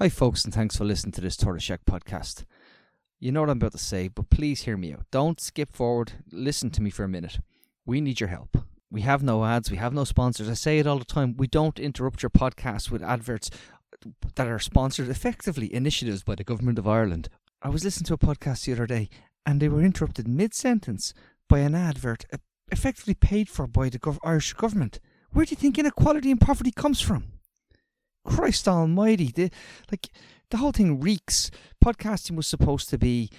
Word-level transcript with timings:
Hi, 0.00 0.08
folks, 0.08 0.44
and 0.44 0.54
thanks 0.54 0.76
for 0.76 0.84
listening 0.84 1.10
to 1.14 1.20
this 1.20 1.36
Tortoise 1.36 1.64
Shack 1.64 1.80
podcast. 1.84 2.44
You 3.18 3.32
know 3.32 3.40
what 3.40 3.50
I'm 3.50 3.56
about 3.56 3.72
to 3.72 3.78
say, 3.78 4.06
but 4.06 4.30
please 4.30 4.62
hear 4.62 4.76
me 4.76 4.92
out. 4.92 5.06
Don't 5.10 5.40
skip 5.40 5.72
forward. 5.72 6.12
Listen 6.30 6.70
to 6.70 6.80
me 6.80 6.88
for 6.88 7.02
a 7.02 7.08
minute. 7.08 7.40
We 7.84 8.00
need 8.00 8.20
your 8.20 8.28
help. 8.28 8.58
We 8.92 9.00
have 9.00 9.24
no 9.24 9.44
ads, 9.44 9.72
we 9.72 9.76
have 9.78 9.92
no 9.92 10.04
sponsors. 10.04 10.48
I 10.48 10.54
say 10.54 10.78
it 10.78 10.86
all 10.86 11.00
the 11.00 11.04
time. 11.04 11.34
We 11.36 11.48
don't 11.48 11.80
interrupt 11.80 12.22
your 12.22 12.30
podcast 12.30 12.92
with 12.92 13.02
adverts 13.02 13.50
that 14.36 14.46
are 14.46 14.60
sponsored 14.60 15.08
effectively 15.08 15.74
initiatives 15.74 16.22
by 16.22 16.36
the 16.36 16.44
government 16.44 16.78
of 16.78 16.86
Ireland. 16.86 17.28
I 17.60 17.68
was 17.68 17.82
listening 17.82 18.06
to 18.06 18.14
a 18.14 18.18
podcast 18.18 18.66
the 18.66 18.74
other 18.74 18.86
day 18.86 19.08
and 19.44 19.60
they 19.60 19.68
were 19.68 19.82
interrupted 19.82 20.28
mid 20.28 20.54
sentence 20.54 21.12
by 21.48 21.58
an 21.58 21.74
advert 21.74 22.24
effectively 22.70 23.14
paid 23.14 23.48
for 23.48 23.66
by 23.66 23.88
the 23.88 24.18
Irish 24.22 24.52
government. 24.52 25.00
Where 25.32 25.44
do 25.44 25.50
you 25.50 25.56
think 25.56 25.76
inequality 25.76 26.30
and 26.30 26.40
poverty 26.40 26.70
comes 26.70 27.00
from? 27.00 27.32
Christ 28.28 28.68
Almighty! 28.68 29.32
The 29.34 29.50
like 29.90 30.10
the 30.50 30.58
whole 30.58 30.72
thing 30.72 31.00
reeks. 31.00 31.50
Podcasting 31.82 32.36
was 32.36 32.46
supposed 32.46 32.90
to 32.90 32.98
be 32.98 33.30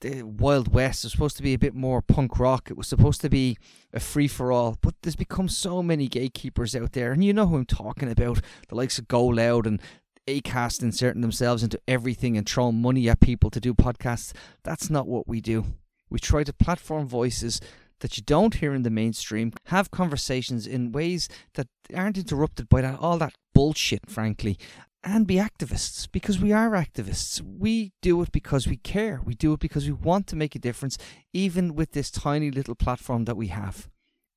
the 0.00 0.22
Wild 0.22 0.72
West. 0.72 1.04
It 1.04 1.08
was 1.08 1.12
supposed 1.12 1.36
to 1.36 1.42
be 1.42 1.52
a 1.52 1.58
bit 1.58 1.74
more 1.74 2.00
punk 2.00 2.38
rock. 2.38 2.70
It 2.70 2.76
was 2.76 2.88
supposed 2.88 3.20
to 3.20 3.28
be 3.28 3.58
a 3.92 4.00
free 4.00 4.28
for 4.28 4.50
all. 4.50 4.78
But 4.80 4.94
there's 5.02 5.14
become 5.14 5.48
so 5.48 5.82
many 5.82 6.08
gatekeepers 6.08 6.74
out 6.74 6.92
there, 6.92 7.12
and 7.12 7.22
you 7.22 7.34
know 7.34 7.46
who 7.46 7.56
I'm 7.56 7.66
talking 7.66 8.10
about. 8.10 8.40
The 8.68 8.76
likes 8.76 8.98
of 8.98 9.08
Go 9.08 9.26
Loud 9.26 9.66
and 9.66 9.80
Acast 10.26 10.82
inserting 10.82 11.20
themselves 11.20 11.62
into 11.62 11.80
everything 11.86 12.38
and 12.38 12.48
throwing 12.48 12.80
money 12.80 13.10
at 13.10 13.20
people 13.20 13.50
to 13.50 13.60
do 13.60 13.74
podcasts. 13.74 14.32
That's 14.62 14.88
not 14.88 15.06
what 15.06 15.28
we 15.28 15.42
do. 15.42 15.66
We 16.08 16.18
try 16.18 16.44
to 16.44 16.52
platform 16.54 17.06
voices 17.06 17.60
that 18.00 18.16
you 18.16 18.22
don't 18.22 18.54
hear 18.54 18.72
in 18.72 18.82
the 18.82 18.90
mainstream, 18.90 19.52
have 19.66 19.90
conversations 19.90 20.66
in 20.66 20.92
ways 20.92 21.28
that 21.54 21.68
aren't 21.94 22.16
interrupted 22.16 22.68
by 22.68 22.80
that 22.80 22.98
all 22.98 23.18
that 23.18 23.34
bullshit, 23.54 24.08
frankly, 24.08 24.58
and 25.02 25.26
be 25.26 25.36
activists 25.36 26.06
because 26.10 26.38
we 26.38 26.52
are 26.52 26.70
activists. 26.70 27.40
We 27.40 27.92
do 28.02 28.20
it 28.22 28.32
because 28.32 28.66
we 28.66 28.76
care. 28.76 29.20
We 29.24 29.34
do 29.34 29.54
it 29.54 29.60
because 29.60 29.86
we 29.86 29.92
want 29.92 30.26
to 30.28 30.36
make 30.36 30.54
a 30.54 30.58
difference, 30.58 30.98
even 31.32 31.74
with 31.74 31.92
this 31.92 32.10
tiny 32.10 32.50
little 32.50 32.74
platform 32.74 33.24
that 33.24 33.36
we 33.36 33.48
have. 33.48 33.88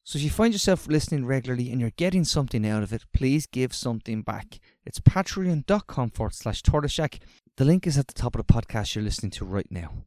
So 0.05 0.17
if 0.17 0.23
you 0.23 0.29
find 0.29 0.53
yourself 0.53 0.87
listening 0.87 1.25
regularly 1.25 1.71
and 1.71 1.79
you're 1.79 1.91
getting 1.91 2.25
something 2.25 2.67
out 2.67 2.83
of 2.83 2.91
it, 2.91 3.05
please 3.13 3.45
give 3.45 3.73
something 3.73 4.21
back. 4.21 4.59
It's 4.85 4.99
patreon.com 4.99 6.09
forward 6.11 6.33
slash 6.33 6.61
tortoiseshack. 6.61 7.19
The 7.55 7.65
link 7.65 7.87
is 7.87 7.97
at 7.97 8.07
the 8.07 8.13
top 8.13 8.35
of 8.35 8.45
the 8.45 8.53
podcast 8.53 8.95
you're 8.95 9.03
listening 9.03 9.31
to 9.31 9.45
right 9.45 9.69
now. 9.69 10.03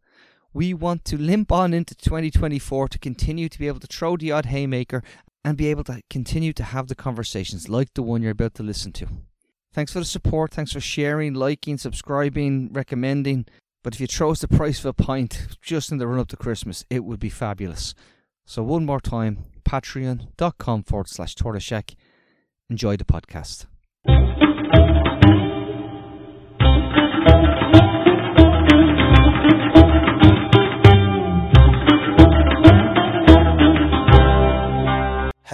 We 0.52 0.74
want 0.74 1.04
to 1.06 1.18
limp 1.18 1.52
on 1.52 1.72
into 1.72 1.94
2024 1.94 2.88
to 2.88 2.98
continue 2.98 3.48
to 3.48 3.58
be 3.58 3.68
able 3.68 3.80
to 3.80 3.86
throw 3.86 4.16
the 4.16 4.32
odd 4.32 4.46
haymaker 4.46 5.02
and 5.46 5.56
be 5.56 5.68
able 5.68 5.84
to 5.84 6.02
continue 6.10 6.52
to 6.52 6.64
have 6.64 6.88
the 6.88 6.96
conversations 6.96 7.68
like 7.68 7.94
the 7.94 8.02
one 8.02 8.20
you're 8.20 8.32
about 8.32 8.52
to 8.54 8.64
listen 8.64 8.90
to. 8.90 9.06
Thanks 9.72 9.92
for 9.92 10.00
the 10.00 10.04
support. 10.04 10.52
Thanks 10.52 10.72
for 10.72 10.80
sharing, 10.80 11.34
liking, 11.34 11.78
subscribing, 11.78 12.70
recommending. 12.72 13.46
But 13.84 13.94
if 13.94 14.00
you 14.00 14.08
throw 14.08 14.32
us 14.32 14.40
the 14.40 14.48
price 14.48 14.80
of 14.80 14.86
a 14.86 14.92
pint 14.92 15.46
just 15.62 15.92
in 15.92 15.98
the 15.98 16.08
run 16.08 16.18
up 16.18 16.26
to 16.28 16.36
Christmas, 16.36 16.84
it 16.90 17.04
would 17.04 17.20
be 17.20 17.28
fabulous. 17.28 17.94
So, 18.44 18.64
one 18.64 18.84
more 18.84 19.00
time 19.00 19.44
patreon.com 19.64 20.82
forward 20.82 21.08
slash 21.08 21.36
tortoiseshack. 21.36 21.94
Enjoy 22.68 22.96
the 22.96 23.04
podcast. 23.04 23.66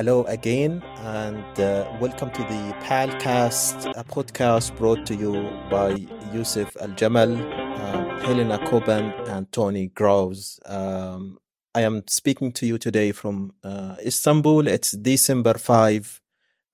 Hello 0.03 0.25
again, 0.25 0.83
and 0.97 1.61
uh, 1.61 1.89
welcome 2.01 2.29
to 2.33 2.43
the 2.43 2.75
Palcast, 2.83 3.89
a 3.97 4.03
podcast 4.03 4.77
brought 4.77 5.07
to 5.07 5.15
you 5.15 5.49
by 5.71 5.93
Yousef 6.35 6.77
Al 6.83 6.89
Jamal, 6.97 7.33
uh, 7.37 8.19
Helena 8.27 8.59
Cobban, 8.67 9.13
and 9.29 9.53
Tony 9.53 9.87
Groves. 9.95 10.59
Um, 10.67 11.39
I 11.73 11.83
am 11.83 12.03
speaking 12.09 12.51
to 12.51 12.67
you 12.67 12.79
today 12.79 13.13
from 13.13 13.53
uh, 13.63 13.95
Istanbul. 14.05 14.67
It's 14.67 14.91
December 14.91 15.55
5, 15.55 16.21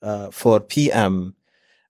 uh, 0.00 0.30
4 0.30 0.60
p.m., 0.60 1.34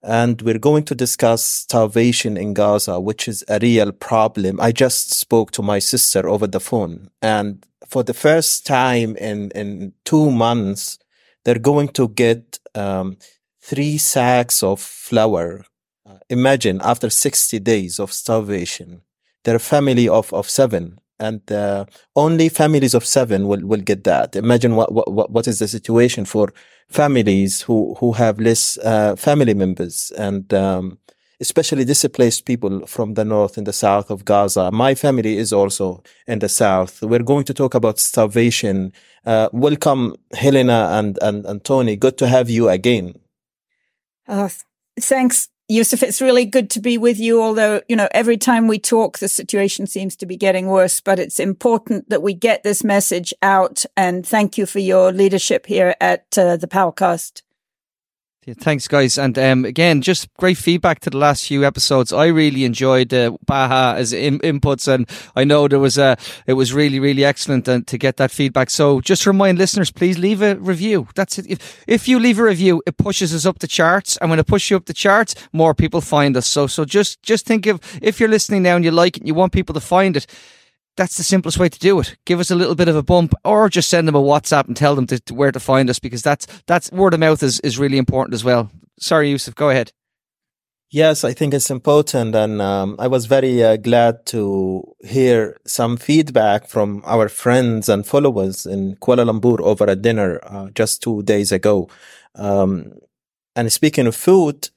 and 0.03 0.41
we're 0.41 0.59
going 0.59 0.83
to 0.83 0.93
discuss 0.93 1.41
starvation 1.45 2.35
in 2.35 2.53
Gaza, 2.53 2.99
which 2.99 3.29
is 3.29 3.45
a 3.47 3.59
real 3.61 3.93
problem. 3.93 4.59
I 4.59 4.73
just 4.73 5.13
spoke 5.13 5.51
to 5.51 5.61
my 5.61 5.79
sister 5.79 6.27
over 6.27 6.47
the 6.47 6.59
phone, 6.59 7.09
and 7.21 7.65
for 7.87 8.03
the 8.03 8.13
first 8.13 8.65
time 8.65 9.15
in, 9.15 9.51
in 9.51 9.93
two 10.03 10.31
months, 10.31 10.99
they're 11.43 11.59
going 11.59 11.89
to 11.89 12.09
get 12.09 12.59
um, 12.75 13.17
three 13.61 13.97
sacks 13.97 14.63
of 14.63 14.79
flour. 14.79 15.65
Uh, 16.05 16.17
imagine 16.29 16.79
after 16.83 17.09
60 17.09 17.59
days 17.59 17.99
of 17.99 18.11
starvation, 18.11 19.01
they're 19.43 19.55
a 19.55 19.59
family 19.59 20.07
of, 20.07 20.33
of 20.33 20.49
seven, 20.49 20.99
and 21.19 21.51
uh, 21.51 21.85
only 22.15 22.49
families 22.49 22.93
of 22.93 23.05
seven 23.05 23.47
will, 23.47 23.65
will 23.65 23.81
get 23.81 24.03
that. 24.03 24.35
Imagine 24.35 24.75
what, 24.75 24.93
what, 24.93 25.31
what 25.31 25.47
is 25.47 25.59
the 25.59 25.67
situation 25.67 26.25
for 26.25 26.53
families 26.89 27.61
who, 27.61 27.95
who 27.99 28.13
have 28.13 28.39
less 28.39 28.77
uh, 28.79 29.15
family 29.15 29.53
members 29.53 30.11
and 30.17 30.53
um, 30.53 30.98
especially 31.39 31.85
displaced 31.85 32.45
people 32.45 32.85
from 32.85 33.13
the 33.13 33.23
north 33.23 33.57
and 33.57 33.65
the 33.65 33.73
south 33.73 34.09
of 34.09 34.25
Gaza. 34.25 34.71
My 34.71 34.95
family 34.95 35.37
is 35.37 35.53
also 35.53 36.03
in 36.27 36.39
the 36.39 36.49
south. 36.49 37.01
We're 37.01 37.23
going 37.23 37.45
to 37.45 37.53
talk 37.53 37.73
about 37.73 37.99
starvation. 37.99 38.91
Uh, 39.25 39.49
welcome, 39.53 40.15
Helena 40.33 40.89
and, 40.91 41.17
and, 41.21 41.45
and 41.45 41.63
Tony. 41.63 41.95
Good 41.95 42.17
to 42.17 42.27
have 42.27 42.49
you 42.49 42.69
again. 42.69 43.13
Uh, 44.27 44.49
thanks, 44.99 45.49
Yousef. 45.71 46.03
It's 46.03 46.21
really 46.21 46.45
good 46.45 46.69
to 46.71 46.79
be 46.81 46.97
with 46.97 47.19
you. 47.19 47.41
Although, 47.41 47.81
you 47.87 47.95
know, 47.95 48.09
every 48.11 48.37
time 48.37 48.67
we 48.67 48.77
talk, 48.77 49.19
the 49.19 49.27
situation 49.27 49.87
seems 49.87 50.15
to 50.17 50.25
be 50.25 50.35
getting 50.35 50.67
worse, 50.67 50.99
but 50.99 51.19
it's 51.19 51.39
important 51.39 52.09
that 52.09 52.21
we 52.21 52.33
get 52.33 52.63
this 52.63 52.83
message 52.83 53.33
out. 53.41 53.85
And 53.95 54.25
thank 54.25 54.57
you 54.57 54.65
for 54.65 54.79
your 54.79 55.11
leadership 55.11 55.65
here 55.67 55.95
at 56.01 56.37
uh, 56.37 56.57
the 56.57 56.67
Palcast. 56.67 57.43
Yeah, 58.45 58.53
thanks, 58.57 58.87
guys. 58.87 59.17
And 59.17 59.37
um, 59.37 59.65
again, 59.65 60.01
just 60.01 60.33
great 60.35 60.57
feedback 60.57 61.01
to 61.01 61.09
the 61.09 61.17
last 61.17 61.45
few 61.45 61.65
episodes. 61.65 62.13
I 62.13 62.27
really 62.27 62.63
enjoyed 62.63 63.13
uh, 63.13 63.37
Baha 63.45 63.99
as 63.99 64.13
in- 64.13 64.39
inputs, 64.39 64.87
and 64.87 65.09
I 65.35 65.43
know 65.43 65.67
there 65.67 65.77
was 65.77 65.97
a 65.97 66.15
it 66.47 66.53
was 66.53 66.73
really 66.73 67.01
really 67.01 67.25
excellent 67.25 67.67
and 67.67 67.85
to 67.87 67.97
get 67.97 68.15
that 68.15 68.31
feedback. 68.31 68.69
So 68.69 69.01
just 69.01 69.27
remind 69.27 69.57
listeners, 69.57 69.91
please 69.91 70.17
leave 70.17 70.41
a 70.41 70.55
review. 70.55 71.09
That's 71.15 71.37
it. 71.37 71.47
If, 71.49 71.83
if 71.85 72.07
you 72.07 72.17
leave 72.17 72.39
a 72.39 72.43
review, 72.43 72.81
it 72.87 72.95
pushes 72.97 73.35
us 73.35 73.45
up 73.45 73.59
the 73.59 73.67
charts, 73.67 74.15
and 74.17 74.29
when 74.29 74.39
it 74.39 74.47
pushes 74.47 74.71
you 74.71 74.77
up 74.77 74.85
the 74.85 74.93
charts, 74.93 75.35
more 75.51 75.73
people 75.75 75.99
find 75.99 76.37
us. 76.37 76.47
So 76.47 76.65
so 76.65 76.85
just 76.85 77.21
just 77.21 77.45
think 77.45 77.65
of 77.67 77.81
if 78.01 78.21
you're 78.21 78.29
listening 78.29 78.63
now 78.63 78.77
and 78.77 78.85
you 78.85 78.91
like 78.91 79.17
it, 79.17 79.19
and 79.21 79.27
you 79.27 79.33
want 79.33 79.51
people 79.51 79.73
to 79.73 79.81
find 79.81 80.15
it 80.15 80.25
that's 80.99 81.15
the 81.15 81.23
simplest 81.23 81.57
way 81.57 81.69
to 81.69 81.79
do 81.79 82.01
it. 82.01 82.17
Give 82.25 82.41
us 82.41 82.51
a 82.51 82.55
little 82.55 82.75
bit 82.75 82.89
of 82.89 82.95
a 82.97 83.01
bump, 83.01 83.33
or 83.45 83.69
just 83.69 83.89
send 83.89 84.05
them 84.05 84.15
a 84.15 84.21
WhatsApp 84.21 84.67
and 84.67 84.75
tell 84.75 84.95
them 84.95 85.07
to, 85.07 85.17
to 85.21 85.33
where 85.33 85.51
to 85.51 85.59
find 85.59 85.89
us 85.89 85.97
because 85.97 86.21
that's 86.21 86.45
that's 86.67 86.91
word 86.91 87.13
of 87.13 87.21
mouth 87.21 87.41
is, 87.41 87.61
is 87.61 87.79
really 87.79 87.97
important 87.97 88.33
as 88.33 88.43
well. 88.43 88.69
Sorry, 88.99 89.33
Yousef, 89.33 89.55
go 89.55 89.69
ahead. 89.69 89.93
Yes, 90.91 91.23
I 91.23 91.31
think 91.33 91.53
it's 91.53 91.71
important, 91.71 92.35
and 92.35 92.61
um, 92.61 92.97
I 92.99 93.07
was 93.07 93.27
very 93.27 93.63
uh, 93.63 93.77
glad 93.77 94.25
to 94.27 94.83
hear 95.01 95.57
some 95.65 95.95
feedback 95.95 96.67
from 96.67 97.01
our 97.05 97.29
friends 97.29 97.87
and 97.87 98.05
followers 98.05 98.65
in 98.65 98.97
Kuala 98.97 99.23
Lumpur 99.25 99.61
over 99.61 99.85
a 99.85 99.95
dinner 99.95 100.41
uh, 100.43 100.67
just 100.75 101.01
two 101.01 101.23
days 101.23 101.53
ago. 101.53 101.87
Um, 102.35 102.91
and 103.55 103.71
speaking 103.71 104.05
of 104.05 104.15
food, 104.17 104.69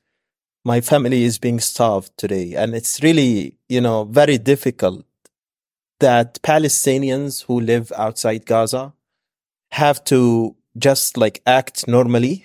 my 0.65 0.81
family 0.81 1.25
is 1.25 1.39
being 1.39 1.59
starved 1.59 2.13
today, 2.17 2.55
and 2.55 2.77
it's 2.77 3.03
really, 3.03 3.57
you 3.69 3.81
know, 3.81 4.05
very 4.05 4.39
difficult 4.39 5.05
that 6.03 6.43
Palestinians 6.43 7.45
who 7.45 7.61
live 7.61 7.93
outside 7.97 8.45
Gaza 8.45 8.93
have 9.71 10.03
to 10.05 10.57
just 10.77 11.17
like 11.17 11.41
act 11.47 11.87
normally 11.87 12.45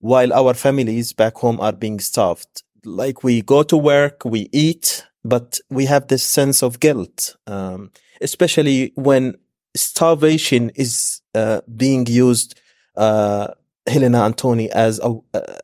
while 0.00 0.32
our 0.32 0.52
families 0.54 1.12
back 1.12 1.36
home 1.36 1.60
are 1.60 1.72
being 1.72 2.00
starved. 2.00 2.62
Like 2.84 3.22
we 3.22 3.42
go 3.42 3.62
to 3.62 3.76
work, 3.76 4.24
we 4.24 4.48
eat, 4.52 5.06
but 5.24 5.60
we 5.70 5.84
have 5.86 6.08
this 6.08 6.24
sense 6.24 6.62
of 6.62 6.80
guilt, 6.80 7.36
um, 7.46 7.92
especially 8.20 8.92
when 8.96 9.36
starvation 9.76 10.70
is 10.74 11.20
uh, 11.34 11.60
being 11.76 12.06
used, 12.06 12.60
uh, 12.96 13.48
Helena 13.86 14.24
and 14.24 14.36
Tony, 14.36 14.70
as 14.70 14.98
a, 15.04 15.14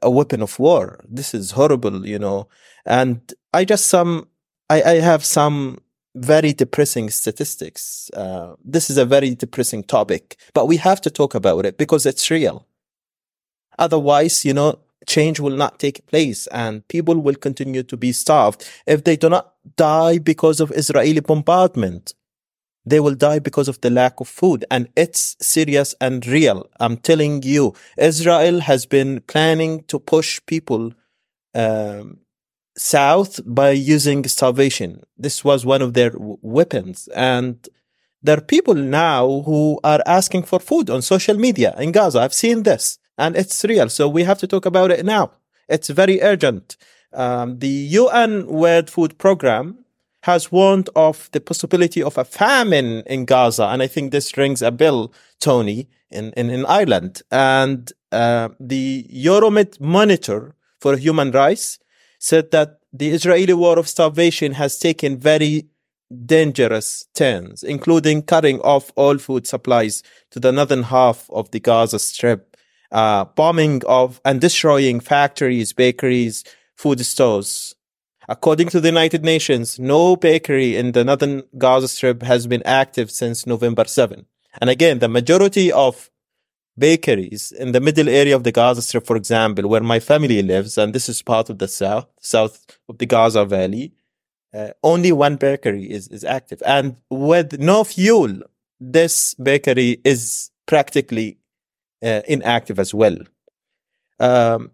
a 0.02 0.10
weapon 0.10 0.40
of 0.40 0.58
war. 0.58 1.00
This 1.08 1.34
is 1.34 1.50
horrible, 1.50 2.06
you 2.06 2.18
know. 2.18 2.48
And 2.84 3.20
I 3.52 3.64
just 3.64 3.86
some, 3.88 4.28
I, 4.70 4.82
I 4.82 4.94
have 5.00 5.24
some 5.24 5.78
very 6.16 6.52
depressing 6.52 7.10
statistics. 7.10 8.10
Uh, 8.14 8.54
this 8.64 8.90
is 8.90 8.96
a 8.96 9.04
very 9.04 9.34
depressing 9.34 9.84
topic, 9.84 10.36
but 10.54 10.66
we 10.66 10.78
have 10.78 11.00
to 11.02 11.10
talk 11.10 11.34
about 11.34 11.66
it 11.66 11.76
because 11.76 12.06
it's 12.06 12.30
real. 12.30 12.66
Otherwise, 13.78 14.44
you 14.44 14.54
know, 14.54 14.78
change 15.06 15.38
will 15.38 15.56
not 15.56 15.78
take 15.78 16.06
place 16.06 16.46
and 16.48 16.86
people 16.88 17.16
will 17.16 17.34
continue 17.34 17.82
to 17.82 17.96
be 17.96 18.12
starved. 18.12 18.68
If 18.86 19.04
they 19.04 19.16
do 19.16 19.28
not 19.28 19.54
die 19.76 20.18
because 20.18 20.58
of 20.60 20.72
Israeli 20.72 21.20
bombardment, 21.20 22.14
they 22.86 23.00
will 23.00 23.14
die 23.14 23.40
because 23.40 23.68
of 23.68 23.80
the 23.82 23.90
lack 23.90 24.20
of 24.20 24.28
food. 24.28 24.64
And 24.70 24.88
it's 24.96 25.36
serious 25.40 25.94
and 26.00 26.26
real. 26.26 26.68
I'm 26.80 26.96
telling 26.96 27.42
you, 27.42 27.74
Israel 27.98 28.60
has 28.60 28.86
been 28.86 29.20
planning 29.22 29.82
to 29.88 29.98
push 29.98 30.40
people 30.46 30.92
um, 31.54 32.20
south 32.76 33.40
by 33.44 33.70
using 33.70 34.26
starvation. 34.28 35.02
This 35.16 35.44
was 35.44 35.64
one 35.64 35.82
of 35.82 35.94
their 35.94 36.12
weapons. 36.16 37.08
And 37.14 37.66
there 38.22 38.38
are 38.38 38.42
people 38.42 38.74
now 38.74 39.42
who 39.42 39.80
are 39.84 40.02
asking 40.06 40.44
for 40.44 40.60
food 40.60 40.90
on 40.90 41.02
social 41.02 41.36
media 41.36 41.74
in 41.78 41.92
Gaza. 41.92 42.20
I've 42.20 42.34
seen 42.34 42.64
this 42.64 42.98
and 43.18 43.36
it's 43.36 43.64
real. 43.64 43.88
So 43.88 44.08
we 44.08 44.24
have 44.24 44.38
to 44.38 44.46
talk 44.46 44.66
about 44.66 44.90
it 44.90 45.04
now. 45.04 45.32
It's 45.68 45.88
very 45.88 46.22
urgent. 46.22 46.76
Um, 47.12 47.58
the 47.58 47.68
UN 47.68 48.46
World 48.46 48.90
Food 48.90 49.18
Program 49.18 49.78
has 50.22 50.50
warned 50.50 50.90
of 50.96 51.30
the 51.32 51.40
possibility 51.40 52.02
of 52.02 52.18
a 52.18 52.24
famine 52.24 53.02
in 53.06 53.24
Gaza. 53.24 53.64
And 53.68 53.82
I 53.82 53.86
think 53.86 54.10
this 54.10 54.36
rings 54.36 54.60
a 54.60 54.70
bell, 54.70 55.12
Tony, 55.40 55.88
in, 56.10 56.32
in, 56.36 56.50
in 56.50 56.66
Ireland. 56.66 57.22
And 57.30 57.92
uh, 58.12 58.48
the 58.58 59.06
Euromed 59.10 59.80
Monitor 59.80 60.54
for 60.80 60.96
Human 60.96 61.30
Rights 61.30 61.78
said 62.18 62.50
that 62.50 62.78
the 62.92 63.10
Israeli 63.10 63.52
war 63.52 63.78
of 63.78 63.88
starvation 63.88 64.52
has 64.52 64.78
taken 64.78 65.18
very 65.18 65.68
dangerous 66.24 67.06
turns, 67.14 67.62
including 67.62 68.22
cutting 68.22 68.60
off 68.60 68.92
all 68.96 69.18
food 69.18 69.46
supplies 69.46 70.02
to 70.30 70.40
the 70.40 70.52
northern 70.52 70.84
half 70.84 71.28
of 71.30 71.50
the 71.50 71.60
Gaza 71.60 71.98
Strip, 71.98 72.56
uh, 72.92 73.24
bombing 73.24 73.82
of 73.86 74.20
and 74.24 74.40
destroying 74.40 75.00
factories, 75.00 75.72
bakeries, 75.72 76.44
food 76.76 77.04
stores. 77.04 77.74
According 78.28 78.68
to 78.70 78.80
the 78.80 78.88
United 78.88 79.24
Nations, 79.24 79.78
no 79.78 80.16
bakery 80.16 80.76
in 80.76 80.92
the 80.92 81.04
northern 81.04 81.44
Gaza 81.58 81.88
Strip 81.88 82.22
has 82.22 82.46
been 82.46 82.62
active 82.64 83.10
since 83.10 83.46
November 83.46 83.84
7. 83.84 84.26
And 84.60 84.70
again, 84.70 84.98
the 84.98 85.08
majority 85.08 85.70
of 85.70 86.10
bakeries 86.78 87.52
in 87.52 87.72
the 87.72 87.80
middle 87.80 88.08
area 88.08 88.34
of 88.36 88.44
the 88.44 88.52
Gaza 88.52 88.82
Strip, 88.82 89.06
for 89.06 89.16
example, 89.16 89.68
where 89.68 89.80
my 89.82 90.00
family 90.00 90.42
lives, 90.42 90.76
and 90.78 90.92
this 90.94 91.08
is 91.08 91.22
part 91.22 91.50
of 91.50 91.58
the 91.58 91.68
south, 91.68 92.06
south 92.20 92.64
of 92.88 92.98
the 92.98 93.06
Gaza 93.06 93.44
Valley, 93.44 93.92
uh, 94.54 94.70
only 94.82 95.12
one 95.12 95.36
bakery 95.36 95.90
is, 95.90 96.08
is 96.08 96.24
active. 96.24 96.62
And 96.66 96.96
with 97.10 97.58
no 97.58 97.84
fuel, 97.84 98.40
this 98.80 99.34
bakery 99.34 100.00
is 100.04 100.50
practically 100.66 101.38
uh, 102.02 102.22
inactive 102.28 102.78
as 102.78 102.92
well. 102.94 103.16
Um, 104.18 104.70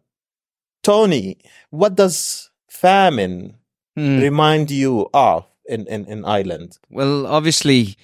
Tony, 0.82 1.38
what 1.70 1.94
does 1.96 2.50
famine 2.68 3.56
Hmm. 3.94 4.20
remind 4.20 4.70
you 4.70 5.10
of 5.12 5.44
in, 5.68 5.86
in, 5.86 6.06
in 6.06 6.24
Ireland? 6.24 6.78
Well, 6.88 7.26
obviously, 7.26 7.96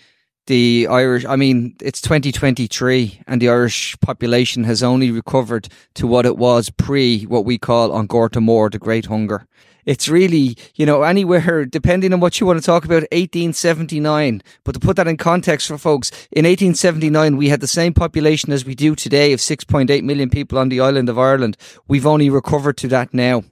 the 0.49 0.89
Irish, 0.91 1.27
I 1.27 1.37
mean, 1.37 1.77
it's 1.81 2.01
2023 2.01 3.21
and 3.27 3.41
the 3.41 3.51
Irish 3.51 3.95
population 4.01 4.65
has 4.65 4.83
only 4.83 5.11
recovered 5.11 5.69
to 5.95 6.07
what 6.07 6.25
it 6.25 6.39
was 6.39 6.71
pre 6.71 7.25
what 7.25 7.45
we 7.45 7.59
call 7.59 7.93
on 7.93 8.07
Gorta 8.07 8.41
Mór, 8.41 8.73
the 8.73 8.79
Great 8.79 9.07
Hunger. 9.07 9.47
It's 9.85 10.09
really, 10.09 10.57
you 10.75 10.85
know, 10.85 11.03
anywhere, 11.03 11.65
depending 11.65 12.13
on 12.13 12.21
what 12.21 12.41
you 12.41 12.47
want 12.47 12.59
to 12.59 12.65
talk 12.65 12.85
about, 12.85 13.03
1879. 13.13 14.43
But 14.65 14.73
to 14.73 14.81
put 14.81 14.97
that 14.97 15.07
in 15.07 15.17
context 15.19 15.69
for 15.69 15.79
folks, 15.79 16.11
in 16.33 16.45
1879, 16.45 17.37
we 17.37 17.49
had 17.51 17.61
the 17.61 17.67
same 17.67 17.95
population 17.95 18.53
as 18.53 18.65
we 18.65 18.75
do 18.75 18.95
today 18.95 19.33
of 19.33 19.41
6.8 19.41 20.03
million 20.03 20.31
people 20.31 20.59
on 20.59 20.71
the 20.71 20.81
island 20.81 21.09
of 21.09 21.19
Ireland. 21.19 21.57
We've 21.89 22.07
only 22.07 22.31
recovered 22.31 22.79
to 22.79 22.89
that 22.89 23.15
now. 23.15 23.45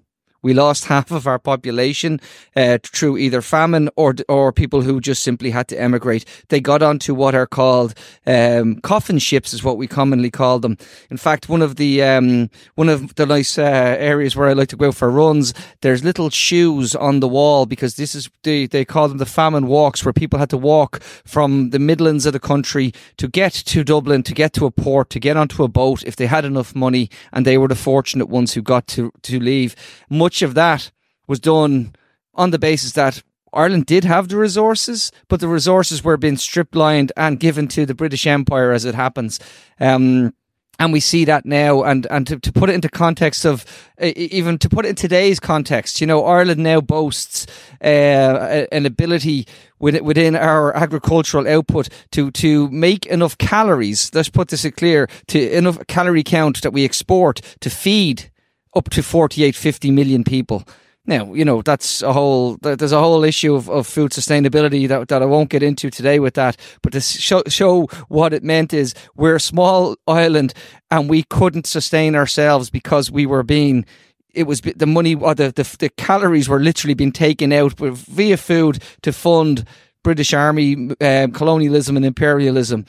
We 0.47 0.55
lost 0.55 0.85
half 0.95 1.11
of 1.11 1.27
our 1.27 1.41
population 1.41 2.21
uh, 2.55 2.79
through 2.81 3.19
either 3.19 3.43
famine 3.43 3.91
or 3.97 4.15
or 4.29 4.53
people 4.53 4.83
who 4.83 5.01
just 5.01 5.25
simply 5.25 5.51
had 5.51 5.67
to 5.69 5.81
emigrate. 5.81 6.25
They 6.51 6.61
got 6.61 6.83
onto 6.83 7.15
what 7.15 7.35
are 7.35 7.49
called 7.49 7.95
um, 8.29 8.77
coffin 8.83 9.19
ships, 9.19 9.53
is 9.53 9.65
what 9.65 9.77
we 9.77 9.89
commonly 9.89 10.31
call 10.31 10.61
them. 10.61 10.77
In 11.11 11.17
fact, 11.17 11.49
one 11.49 11.63
of 11.63 11.75
the 11.75 12.01
um, 12.01 12.49
one 12.77 12.89
of 12.89 13.17
the 13.17 13.27
nice 13.27 13.59
uh, 13.59 13.97
areas 13.99 14.37
where 14.37 14.49
I 14.49 14.53
like 14.53 14.69
to 14.69 14.77
go 14.77 14.93
for 14.93 15.11
runs, 15.11 15.53
there's 15.81 16.05
little 16.05 16.31
shoes 16.31 16.95
on 16.95 17.19
the 17.19 17.27
wall 17.27 17.67
because 17.67 17.97
this 17.97 18.15
is 18.15 18.31
they 18.45 18.69
they 18.69 18.85
call 18.85 19.09
them 19.09 19.19
the 19.19 19.27
famine 19.27 19.67
walks, 19.67 20.05
where 20.05 20.13
people 20.13 20.39
had 20.39 20.51
to 20.51 20.57
walk 20.57 21.03
from 21.25 21.71
the 21.71 21.81
Midlands 21.81 22.25
of 22.25 22.33
the 22.33 22.39
country 22.53 22.93
to 23.17 23.27
get 23.27 23.53
to 23.53 23.83
Dublin, 23.83 24.23
to 24.23 24.33
get 24.33 24.53
to 24.53 24.67
a 24.67 24.71
port, 24.71 25.11
to 25.11 25.19
get 25.19 25.37
onto 25.37 25.65
a 25.65 25.69
boat 25.69 26.05
if 26.05 26.15
they 26.15 26.27
had 26.27 26.45
enough 26.45 26.73
money, 26.77 27.11
and 27.33 27.45
they 27.45 27.59
were 27.59 27.67
the 27.67 27.75
fortunate 27.75 28.29
ones 28.29 28.55
who 28.55 28.63
got 28.63 28.87
to 28.87 29.11
to 29.23 29.41
leave. 29.41 29.75
Much 30.09 30.36
of 30.43 30.55
that 30.55 30.91
was 31.27 31.41
done 31.41 31.95
on 32.35 32.51
the 32.51 32.59
basis 32.59 32.93
that 32.93 33.23
Ireland 33.53 33.87
did 33.87 34.05
have 34.05 34.29
the 34.29 34.37
resources, 34.37 35.11
but 35.29 35.41
the 35.41 35.49
resources 35.49 36.05
were 36.05 36.17
being 36.17 36.37
strip 36.37 36.75
lined 36.75 37.13
and 37.17 37.41
given 37.41 37.69
to 37.69 37.87
the 37.87 37.95
British 37.95 38.27
Empire 38.27 38.73
as 38.73 38.85
it 38.85 38.95
happens. 38.95 39.41
Um, 39.81 40.35
and 40.79 40.93
we 40.93 41.01
see 41.01 41.25
that 41.25 41.47
now, 41.47 41.83
and 41.85 42.07
and 42.11 42.27
to, 42.27 42.39
to 42.39 42.53
put 42.53 42.69
it 42.69 42.75
into 42.75 42.91
context 42.91 43.47
of 43.47 43.65
even 43.99 44.59
to 44.59 44.69
put 44.69 44.85
it 44.85 44.91
in 44.91 44.95
today's 44.95 45.41
context, 45.41 46.03
you 46.03 46.07
know, 46.07 46.25
Ireland 46.25 46.63
now 46.63 46.83
boasts 46.83 47.47
uh, 47.83 48.67
an 48.71 48.85
ability 48.85 49.47
within, 49.79 50.05
within 50.05 50.37
our 50.37 50.77
agricultural 50.77 51.49
output 51.49 51.89
to 52.11 52.31
to 52.33 52.69
make 52.71 53.07
enough 53.07 53.39
calories. 53.39 54.11
Let's 54.15 54.29
put 54.29 54.49
this 54.49 54.67
clear 54.77 55.09
to 55.29 55.57
enough 55.57 55.79
calorie 55.87 56.23
count 56.23 56.61
that 56.61 56.73
we 56.73 56.85
export 56.85 57.41
to 57.61 57.71
feed 57.71 58.31
up 58.77 58.91
to 58.91 59.03
48, 59.03 59.57
50 59.57 59.91
million 59.91 60.23
people. 60.23 60.65
Now, 61.07 61.33
you 61.35 61.45
know, 61.45 61.63
that's 61.63 62.03
a 62.03 62.13
whole, 62.13 62.57
there's 62.63 62.93
a 62.93 62.99
whole 62.99 63.23
issue 63.23 63.55
of, 63.55 63.71
of 63.71 63.87
food 63.87 64.11
sustainability 64.11 64.89
that, 64.89 65.07
that 65.09 65.23
I 65.23 65.27
won't 65.27 65.51
get 65.51 65.63
into 65.63 65.89
today 65.89 66.19
with 66.19 66.35
that. 66.35 66.57
But 66.83 66.93
to 66.95 67.01
show, 67.01 67.43
show 67.47 67.87
what 68.09 68.33
it 68.33 68.43
meant 68.43 68.75
is 68.75 68.93
we're 69.15 69.37
a 69.37 69.41
small 69.41 69.97
island 70.09 70.53
and 70.91 71.09
we 71.09 71.23
couldn't 71.23 71.67
sustain 71.67 72.17
ourselves 72.17 72.71
because 72.71 73.11
we 73.11 73.25
were 73.25 73.45
being, 73.45 73.87
it 74.35 74.49
was 74.49 74.61
the 74.61 74.87
money 74.87 75.15
or 75.15 75.35
the, 75.35 75.53
the, 75.53 75.77
the 75.79 75.91
calories 75.91 76.49
were 76.49 76.61
literally 76.61 76.95
being 76.95 77.13
taken 77.13 77.53
out 77.53 77.75
via 77.79 78.37
food 78.37 78.83
to 79.03 79.13
fund 79.13 79.65
British 80.03 80.35
Army 80.35 80.91
um, 81.01 81.31
colonialism 81.31 81.97
and 81.97 82.05
imperialism. 82.05 82.85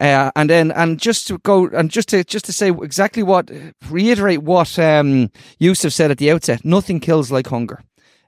Uh, 0.00 0.30
and 0.34 0.48
then, 0.48 0.70
and 0.72 0.98
just 0.98 1.26
to 1.28 1.38
go, 1.38 1.66
and 1.66 1.90
just 1.90 2.08
to 2.08 2.24
just 2.24 2.46
to 2.46 2.52
say 2.52 2.70
exactly 2.70 3.22
what, 3.22 3.50
reiterate 3.90 4.42
what 4.42 4.78
um, 4.78 5.30
Yousef 5.60 5.92
said 5.92 6.10
at 6.10 6.18
the 6.18 6.30
outset: 6.30 6.64
nothing 6.64 6.98
kills 6.98 7.30
like 7.30 7.48
hunger. 7.48 7.82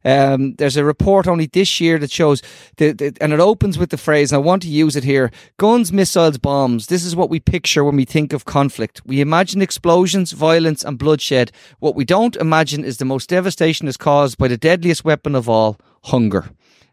Um, 0.04 0.54
there's 0.56 0.76
a 0.76 0.84
report 0.84 1.26
only 1.26 1.46
this 1.46 1.80
year 1.80 1.98
that 1.98 2.10
shows, 2.10 2.42
the, 2.76 3.16
and 3.20 3.32
it 3.32 3.40
opens 3.40 3.78
with 3.78 3.90
the 3.90 3.96
phrase, 3.96 4.32
I 4.32 4.38
want 4.38 4.62
to 4.62 4.68
use 4.68 4.96
it 4.96 5.04
here 5.04 5.30
guns, 5.56 5.92
missiles, 5.92 6.38
bombs. 6.38 6.88
This 6.88 7.04
is 7.04 7.16
what 7.16 7.30
we 7.30 7.40
picture 7.40 7.84
when 7.84 7.96
we 7.96 8.04
think 8.04 8.32
of 8.32 8.44
conflict. 8.44 9.00
We 9.06 9.20
imagine 9.20 9.62
explosions, 9.62 10.32
violence, 10.32 10.84
and 10.84 10.98
bloodshed. 10.98 11.52
What 11.78 11.94
we 11.94 12.04
don't 12.04 12.36
imagine 12.36 12.84
is 12.84 12.98
the 12.98 13.04
most 13.04 13.30
devastation 13.30 13.88
is 13.88 13.96
caused 13.96 14.36
by 14.36 14.48
the 14.48 14.58
deadliest 14.58 15.04
weapon 15.04 15.34
of 15.34 15.48
all 15.48 15.78
hunger. 16.04 16.50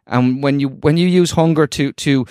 And 0.08 0.42
when 0.42 0.60
you, 0.60 0.70
when 0.70 0.98
you 0.98 1.08
use 1.08 1.32
hunger 1.32 1.68
to, 1.68 1.92
to 1.92 2.26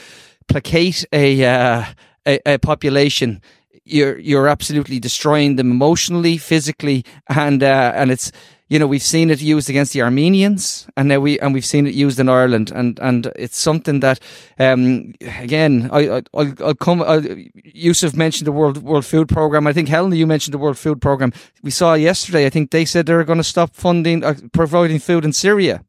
placate 0.48 1.04
a, 1.12 1.44
uh, 1.44 1.84
a, 2.26 2.40
a 2.46 2.58
population, 2.58 3.40
you're 3.84 4.18
you're 4.18 4.48
absolutely 4.48 4.98
destroying 4.98 5.56
them 5.56 5.70
emotionally, 5.70 6.38
physically, 6.38 7.04
and 7.28 7.62
uh, 7.62 7.92
and 7.94 8.10
it's 8.10 8.30
you 8.68 8.78
know 8.78 8.86
we've 8.86 9.02
seen 9.02 9.30
it 9.30 9.40
used 9.40 9.68
against 9.68 9.92
the 9.92 10.02
Armenians, 10.02 10.86
and 10.96 11.08
now 11.08 11.18
we 11.18 11.38
and 11.40 11.52
we've 11.54 11.64
seen 11.64 11.86
it 11.86 11.94
used 11.94 12.20
in 12.20 12.28
Ireland, 12.28 12.70
and 12.70 12.98
and 13.00 13.32
it's 13.36 13.58
something 13.58 14.00
that 14.00 14.20
um, 14.58 15.14
again 15.38 15.88
I, 15.92 16.08
I 16.08 16.22
I'll, 16.34 16.54
I'll 16.64 16.74
come. 16.74 17.02
I'll, 17.02 17.22
Yousef 17.22 18.14
mentioned 18.14 18.46
the 18.46 18.52
World 18.52 18.82
World 18.82 19.04
Food 19.04 19.28
Program. 19.28 19.66
I 19.66 19.72
think 19.72 19.88
Helen, 19.88 20.12
you 20.12 20.26
mentioned 20.26 20.54
the 20.54 20.58
World 20.58 20.78
Food 20.78 21.00
Program. 21.00 21.32
We 21.62 21.70
saw 21.70 21.94
yesterday. 21.94 22.46
I 22.46 22.50
think 22.50 22.70
they 22.70 22.84
said 22.84 23.06
they're 23.06 23.24
going 23.24 23.38
to 23.38 23.44
stop 23.44 23.74
funding 23.74 24.24
uh, 24.24 24.34
providing 24.52 24.98
food 24.98 25.24
in 25.24 25.32
Syria. 25.32 25.84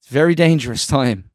It's 0.00 0.08
very 0.08 0.34
dangerous 0.34 0.86
time. 0.86 1.30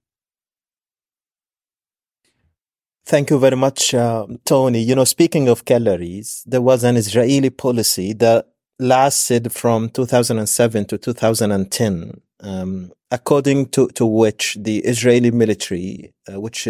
Thank 3.05 3.31
you 3.31 3.39
very 3.39 3.57
much, 3.57 3.93
uh, 3.93 4.27
Tony. 4.45 4.81
You 4.81 4.95
know, 4.95 5.03
speaking 5.03 5.49
of 5.49 5.65
calories, 5.65 6.43
there 6.45 6.61
was 6.61 6.83
an 6.83 6.97
Israeli 6.97 7.49
policy 7.49 8.13
that 8.13 8.47
lasted 8.79 9.51
from 9.51 9.89
2007 9.89 10.85
to 10.85 10.97
2010, 10.97 12.21
um, 12.41 12.91
according 13.09 13.67
to, 13.69 13.87
to 13.89 14.05
which 14.05 14.57
the 14.59 14.79
Israeli 14.79 15.31
military, 15.31 16.13
uh, 16.31 16.39
which 16.39 16.67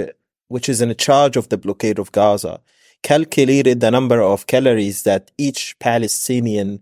which 0.47 0.67
is 0.67 0.81
in 0.81 0.93
charge 0.95 1.37
of 1.37 1.47
the 1.47 1.57
blockade 1.57 1.97
of 1.97 2.11
Gaza, 2.11 2.59
calculated 3.03 3.79
the 3.79 3.89
number 3.89 4.21
of 4.21 4.47
calories 4.47 5.03
that 5.03 5.31
each 5.37 5.77
Palestinian 5.79 6.81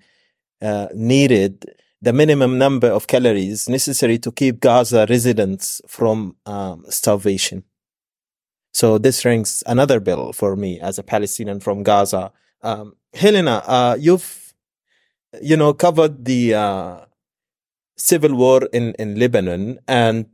uh, 0.59 0.87
needed, 0.95 1.65
the 2.01 2.11
minimum 2.11 2.57
number 2.57 2.87
of 2.87 3.05
calories 3.05 3.69
necessary 3.69 4.17
to 4.17 4.31
keep 4.31 4.59
Gaza 4.59 5.05
residents 5.07 5.81
from 5.87 6.35
um, 6.47 6.83
starvation. 6.89 7.63
So 8.73 8.97
this 8.97 9.25
rings 9.25 9.63
another 9.65 9.99
bell 9.99 10.33
for 10.33 10.55
me 10.55 10.79
as 10.79 10.99
a 10.99 11.03
Palestinian 11.03 11.59
from 11.59 11.83
Gaza. 11.83 12.31
Um, 12.61 12.93
Helena, 13.13 13.63
uh, 13.65 13.97
you've 13.99 14.53
you 15.41 15.57
know 15.57 15.73
covered 15.73 16.25
the 16.25 16.53
uh, 16.55 16.97
civil 17.97 18.35
war 18.35 18.67
in 18.73 18.93
in 18.99 19.19
Lebanon 19.19 19.79
and 19.87 20.25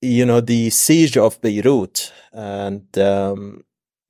you 0.00 0.24
know 0.24 0.40
the 0.40 0.70
siege 0.70 1.16
of 1.16 1.40
Beirut, 1.40 2.12
and 2.32 2.86
um, 2.98 3.64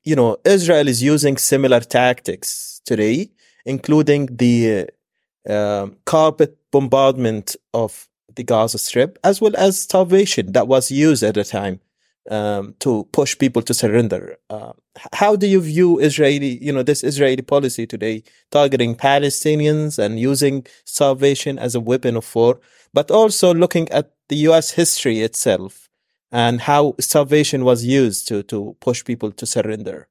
you 0.04 0.14
know 0.14 0.36
Israel 0.44 0.88
is 0.88 1.02
using 1.02 1.36
similar 1.36 1.80
tactics 1.80 2.80
today, 2.84 3.30
including 3.64 4.26
the 4.36 4.88
uh, 5.48 5.88
carpet 6.04 6.56
bombardment 6.70 7.56
of 7.74 8.08
the 8.36 8.44
Gaza 8.44 8.78
Strip, 8.78 9.18
as 9.24 9.40
well 9.40 9.56
as 9.56 9.78
starvation 9.78 10.52
that 10.52 10.68
was 10.68 10.90
used 10.90 11.22
at 11.22 11.34
the 11.34 11.44
time 11.44 11.80
um, 12.28 12.74
to 12.80 13.08
push 13.12 13.36
people 13.38 13.62
to 13.62 13.74
surrender. 13.74 14.36
Uh, 14.50 14.72
how 15.12 15.36
do 15.36 15.46
you 15.46 15.60
view 15.60 15.98
Israeli, 15.98 16.62
you 16.62 16.72
know, 16.72 16.82
this 16.82 17.02
Israeli 17.02 17.42
policy 17.42 17.86
today, 17.86 18.22
targeting 18.50 18.94
Palestinians 18.94 19.98
and 19.98 20.20
using 20.20 20.66
starvation 20.84 21.58
as 21.58 21.74
a 21.74 21.80
weapon 21.80 22.16
of 22.16 22.34
war, 22.34 22.60
but 22.92 23.10
also 23.10 23.54
looking 23.54 23.88
at 23.90 24.12
the 24.28 24.36
U.S. 24.48 24.72
history 24.72 25.20
itself 25.20 25.88
and 26.32 26.60
how 26.60 26.94
starvation 27.00 27.64
was 27.64 27.84
used 27.84 28.28
to 28.28 28.42
to 28.44 28.76
push 28.80 29.04
people 29.04 29.32
to 29.32 29.46
surrender? 29.46 30.08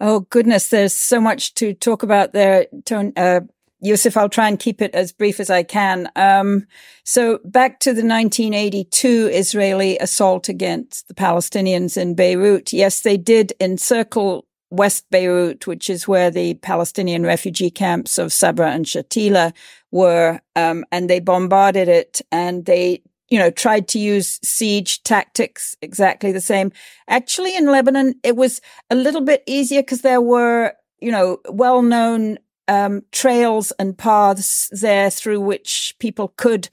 Oh 0.00 0.20
goodness, 0.30 0.68
there's 0.68 0.94
so 0.94 1.20
much 1.20 1.54
to 1.54 1.74
talk 1.74 2.02
about 2.02 2.32
there, 2.32 2.66
Tony. 2.84 3.12
Uh, 3.16 3.42
Yousef, 3.84 4.16
I'll 4.16 4.28
try 4.28 4.48
and 4.48 4.58
keep 4.58 4.80
it 4.80 4.94
as 4.94 5.12
brief 5.12 5.40
as 5.40 5.50
I 5.50 5.62
can. 5.62 6.10
Um, 6.14 6.66
so 7.04 7.40
back 7.44 7.80
to 7.80 7.90
the 7.90 8.06
1982 8.06 9.30
Israeli 9.32 9.98
assault 9.98 10.48
against 10.48 11.08
the 11.08 11.14
Palestinians 11.14 11.96
in 11.96 12.14
Beirut. 12.14 12.72
Yes, 12.72 13.00
they 13.00 13.16
did 13.16 13.52
encircle 13.60 14.46
West 14.70 15.04
Beirut, 15.10 15.66
which 15.66 15.90
is 15.90 16.08
where 16.08 16.30
the 16.30 16.54
Palestinian 16.54 17.24
refugee 17.24 17.70
camps 17.70 18.18
of 18.18 18.32
Sabra 18.32 18.70
and 18.70 18.86
Shatila 18.86 19.52
were, 19.90 20.40
um, 20.56 20.84
and 20.90 21.10
they 21.10 21.20
bombarded 21.20 21.88
it 21.88 22.22
and 22.30 22.64
they 22.64 23.02
you 23.28 23.38
know, 23.38 23.50
tried 23.50 23.88
to 23.88 23.98
use 23.98 24.38
siege 24.44 25.02
tactics 25.04 25.74
exactly 25.80 26.32
the 26.32 26.40
same. 26.40 26.70
Actually, 27.08 27.56
in 27.56 27.64
Lebanon, 27.64 28.14
it 28.22 28.36
was 28.36 28.60
a 28.90 28.94
little 28.94 29.22
bit 29.22 29.42
easier 29.46 29.80
because 29.80 30.02
there 30.02 30.20
were, 30.20 30.74
you 31.00 31.10
know, 31.10 31.38
well 31.48 31.80
known 31.80 32.36
um, 32.68 33.02
trails 33.12 33.72
and 33.72 33.96
paths 33.96 34.68
there 34.72 35.10
through 35.10 35.40
which 35.40 35.94
people 35.98 36.32
could 36.36 36.68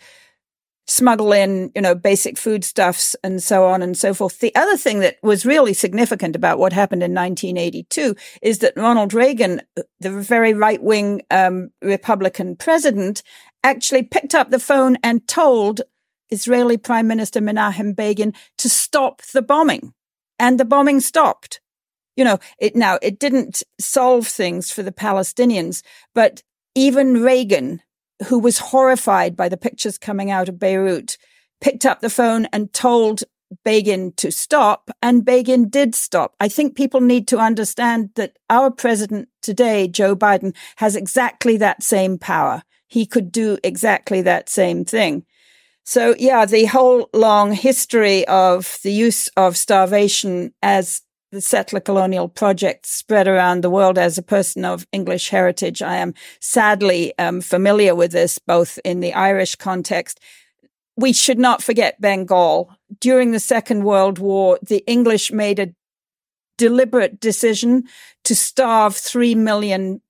smuggle 0.90 1.32
in, 1.32 1.72
you 1.76 1.82
know, 1.82 1.94
basic 1.94 2.38
foodstuffs 2.38 3.16
and 3.24 3.42
so 3.42 3.66
on 3.66 3.82
and 3.82 3.98
so 3.98 4.14
forth. 4.14 4.40
The 4.40 4.56
other 4.56 4.76
thing 4.76 5.00
that 5.00 5.18
was 5.22 5.46
really 5.46 5.74
significant 5.74 6.36
about 6.36 6.58
what 6.58 6.74
happened 6.74 7.04
in 7.04 7.14
1982 7.14 8.16
is 8.42 8.60
that 8.60 8.74
Ronald 8.76 9.14
Reagan, 9.14 9.62
the 10.00 10.10
very 10.10 10.54
right 10.54 10.82
wing 10.82 11.22
um, 11.30 11.70
Republican 11.82 12.56
president, 12.56 13.22
actually 13.64 14.04
picked 14.04 14.34
up 14.34 14.50
the 14.50 14.60
phone 14.60 14.98
and 15.04 15.28
told 15.28 15.82
Israeli 16.30 16.78
Prime 16.78 17.08
Minister 17.08 17.40
Menachem 17.40 17.96
Begin 17.96 18.34
to 18.58 18.70
stop 18.70 19.22
the 19.22 19.42
bombing. 19.42 19.94
And 20.40 20.60
the 20.60 20.66
bombing 20.66 21.02
stopped 21.02 21.60
you 22.20 22.26
know, 22.26 22.38
it 22.60 22.76
now, 22.76 23.00
it 23.02 23.18
didn't 23.18 23.64
solve 23.80 24.28
things 24.28 24.70
for 24.72 24.84
the 24.84 24.92
Palestinians, 24.92 25.84
but 26.14 26.44
even 26.76 27.24
Reagan, 27.24 27.82
who 28.28 28.40
was 28.40 28.58
horrified 28.58 29.38
by 29.38 29.48
the 29.48 29.56
pictures 29.56 29.98
coming 29.98 30.30
out 30.30 30.50
of 30.50 30.60
Beirut, 30.60 31.18
picked 31.62 31.86
up 31.86 32.02
the 32.02 32.10
phone 32.10 32.46
and 32.52 32.74
told 32.74 33.24
Begin 33.64 34.12
to 34.18 34.32
stop, 34.32 34.92
and 35.02 35.26
Begin 35.26 35.70
did 35.70 35.96
stop. 35.96 36.36
I 36.40 36.50
think 36.50 36.76
people 36.76 37.02
need 37.02 37.28
to 37.30 37.40
understand 37.40 38.10
that 38.16 38.38
our 38.50 38.70
president 38.70 39.30
today, 39.42 39.88
Joe 39.88 40.16
Biden, 40.16 40.54
has 40.76 40.96
exactly 40.96 41.58
that 41.58 41.82
same 41.82 42.20
power. 42.20 42.62
He 42.88 43.06
could 43.06 43.32
do 43.32 43.58
exactly 43.64 44.22
that 44.22 44.50
same 44.50 44.84
thing. 44.84 45.26
So 45.84 46.16
yeah, 46.20 46.46
the 46.46 46.66
whole 46.66 47.10
long 47.14 47.54
history 47.54 48.28
of 48.28 48.78
the 48.84 48.92
use 48.92 49.30
of 49.30 49.58
starvation 49.58 50.54
as 50.62 51.02
the 51.32 51.42
settler 51.42 51.80
colonial 51.80 52.28
project 52.28 52.86
spread 52.86 53.28
around 53.28 53.64
the 53.64 53.70
world 53.70 53.98
as 53.98 54.18
a 54.18 54.24
person 54.24 54.66
of 54.66 54.88
English 54.92 55.30
heritage. 55.30 55.82
I 55.82 55.98
am 55.98 56.14
sadly 56.40 57.14
um, 57.20 57.42
familiar 57.42 57.94
with 57.94 58.12
this, 58.12 58.40
both 58.40 58.80
in 58.84 59.00
the 59.00 59.14
Irish 59.14 59.56
context. 59.56 60.20
We 60.98 61.14
should 61.14 61.40
not 61.40 61.64
forget 61.64 62.02
Bengal. 62.02 62.72
During 63.00 63.32
the 63.32 63.40
Second 63.40 63.84
World 63.84 64.18
War, 64.18 64.58
the 64.62 64.84
English 64.88 65.32
made 65.32 65.60
a 65.60 65.74
deliberate 66.58 67.20
decision 67.20 67.84
to 68.26 68.36
starve 68.36 68.96
three 68.96 69.36
million 69.36 70.02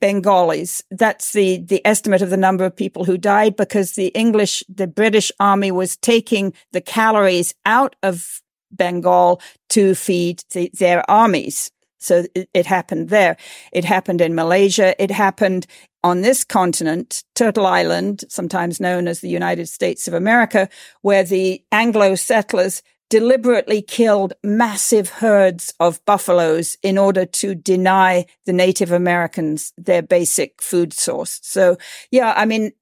Bengalis. 0.00 0.82
That's 0.90 1.32
the, 1.32 1.58
the 1.58 1.86
estimate 1.86 2.22
of 2.22 2.30
the 2.30 2.36
number 2.36 2.64
of 2.64 2.74
people 2.74 3.04
who 3.04 3.16
died 3.16 3.54
because 3.54 3.92
the 3.92 4.08
English, 4.08 4.64
the 4.68 4.88
British 4.88 5.30
army 5.38 5.70
was 5.70 5.96
taking 5.96 6.54
the 6.72 6.80
calories 6.80 7.54
out 7.64 7.94
of 8.02 8.42
Bengal 8.72 9.40
to 9.70 9.94
feed 9.94 10.42
the, 10.52 10.70
their 10.74 11.08
armies. 11.10 11.70
So 11.98 12.24
it, 12.34 12.48
it, 12.52 12.66
happened 12.66 13.10
there. 13.10 13.36
It 13.72 13.84
happened 13.84 14.20
in 14.20 14.34
Malaysia. 14.34 15.00
It 15.00 15.10
happened 15.10 15.66
on 16.02 16.22
this 16.22 16.42
continent, 16.42 17.22
Turtle 17.36 17.66
Island, 17.66 18.24
sometimes 18.28 18.80
known 18.80 19.06
as 19.06 19.20
the 19.20 19.28
United 19.28 19.68
States 19.68 20.08
of 20.08 20.14
America, 20.14 20.68
where 21.02 21.22
the 21.22 21.62
Anglo 21.70 22.16
settlers 22.16 22.82
deliberately 23.08 23.82
killed 23.82 24.32
massive 24.42 25.10
herds 25.10 25.74
of 25.78 26.02
buffaloes 26.06 26.78
in 26.82 26.96
order 26.96 27.26
to 27.26 27.54
deny 27.54 28.24
the 28.46 28.54
Native 28.54 28.90
Americans 28.90 29.72
their 29.76 30.02
basic 30.02 30.62
food 30.62 30.94
source. 30.94 31.38
So, 31.42 31.76
yeah, 32.10 32.32
I 32.34 32.46
mean, 32.46 32.72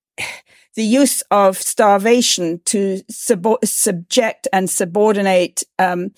the 0.80 0.86
use 0.86 1.22
of 1.30 1.58
starvation 1.58 2.58
to 2.64 3.02
sub- 3.10 3.62
subject 3.62 4.48
and 4.50 4.70
subordinate 4.70 5.62
um, 5.78 6.10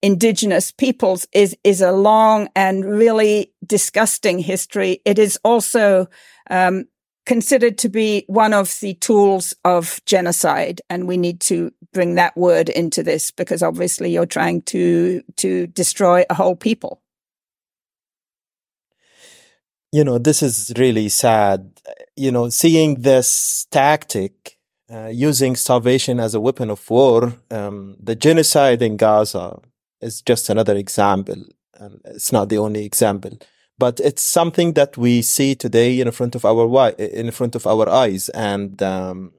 indigenous 0.00 0.72
peoples 0.72 1.26
is 1.34 1.54
is 1.62 1.82
a 1.82 1.92
long 1.92 2.48
and 2.56 2.86
really 2.86 3.52
disgusting 3.66 4.38
history. 4.38 5.02
It 5.04 5.18
is 5.18 5.38
also 5.44 6.06
um, 6.48 6.86
considered 7.26 7.76
to 7.78 7.90
be 7.90 8.24
one 8.28 8.54
of 8.54 8.80
the 8.80 8.94
tools 8.94 9.52
of 9.62 10.00
genocide, 10.06 10.80
and 10.88 11.06
we 11.06 11.18
need 11.18 11.42
to 11.42 11.70
bring 11.92 12.14
that 12.14 12.34
word 12.34 12.70
into 12.70 13.02
this 13.02 13.30
because 13.30 13.62
obviously 13.62 14.10
you're 14.10 14.24
trying 14.24 14.62
to 14.72 15.22
to 15.36 15.66
destroy 15.66 16.24
a 16.30 16.34
whole 16.34 16.56
people. 16.56 17.02
You 19.90 20.04
know, 20.04 20.18
this 20.18 20.42
is 20.42 20.72
really 20.76 21.08
sad 21.08 21.78
you 22.18 22.32
know, 22.32 22.48
seeing 22.48 23.02
this 23.02 23.66
tactic 23.70 24.58
uh, 24.90 25.06
using 25.06 25.54
starvation 25.54 26.18
as 26.18 26.34
a 26.34 26.40
weapon 26.40 26.70
of 26.70 26.90
war, 26.90 27.34
um, 27.50 27.96
the 28.02 28.16
genocide 28.16 28.82
in 28.82 28.96
Gaza 28.96 29.58
is 30.00 30.20
just 30.22 30.50
another 30.50 30.74
example. 30.74 31.44
It's 32.06 32.32
not 32.32 32.48
the 32.48 32.58
only 32.58 32.84
example, 32.84 33.38
but 33.78 34.00
it's 34.00 34.22
something 34.22 34.72
that 34.72 34.96
we 34.96 35.22
see 35.22 35.54
today 35.54 36.00
in 36.00 36.10
front 36.10 36.34
of 36.34 36.44
our 36.44 36.90
in 36.98 37.30
front 37.30 37.54
of 37.54 37.66
our 37.68 37.88
eyes, 37.88 38.28
and 38.30 38.82
um, 38.82 39.32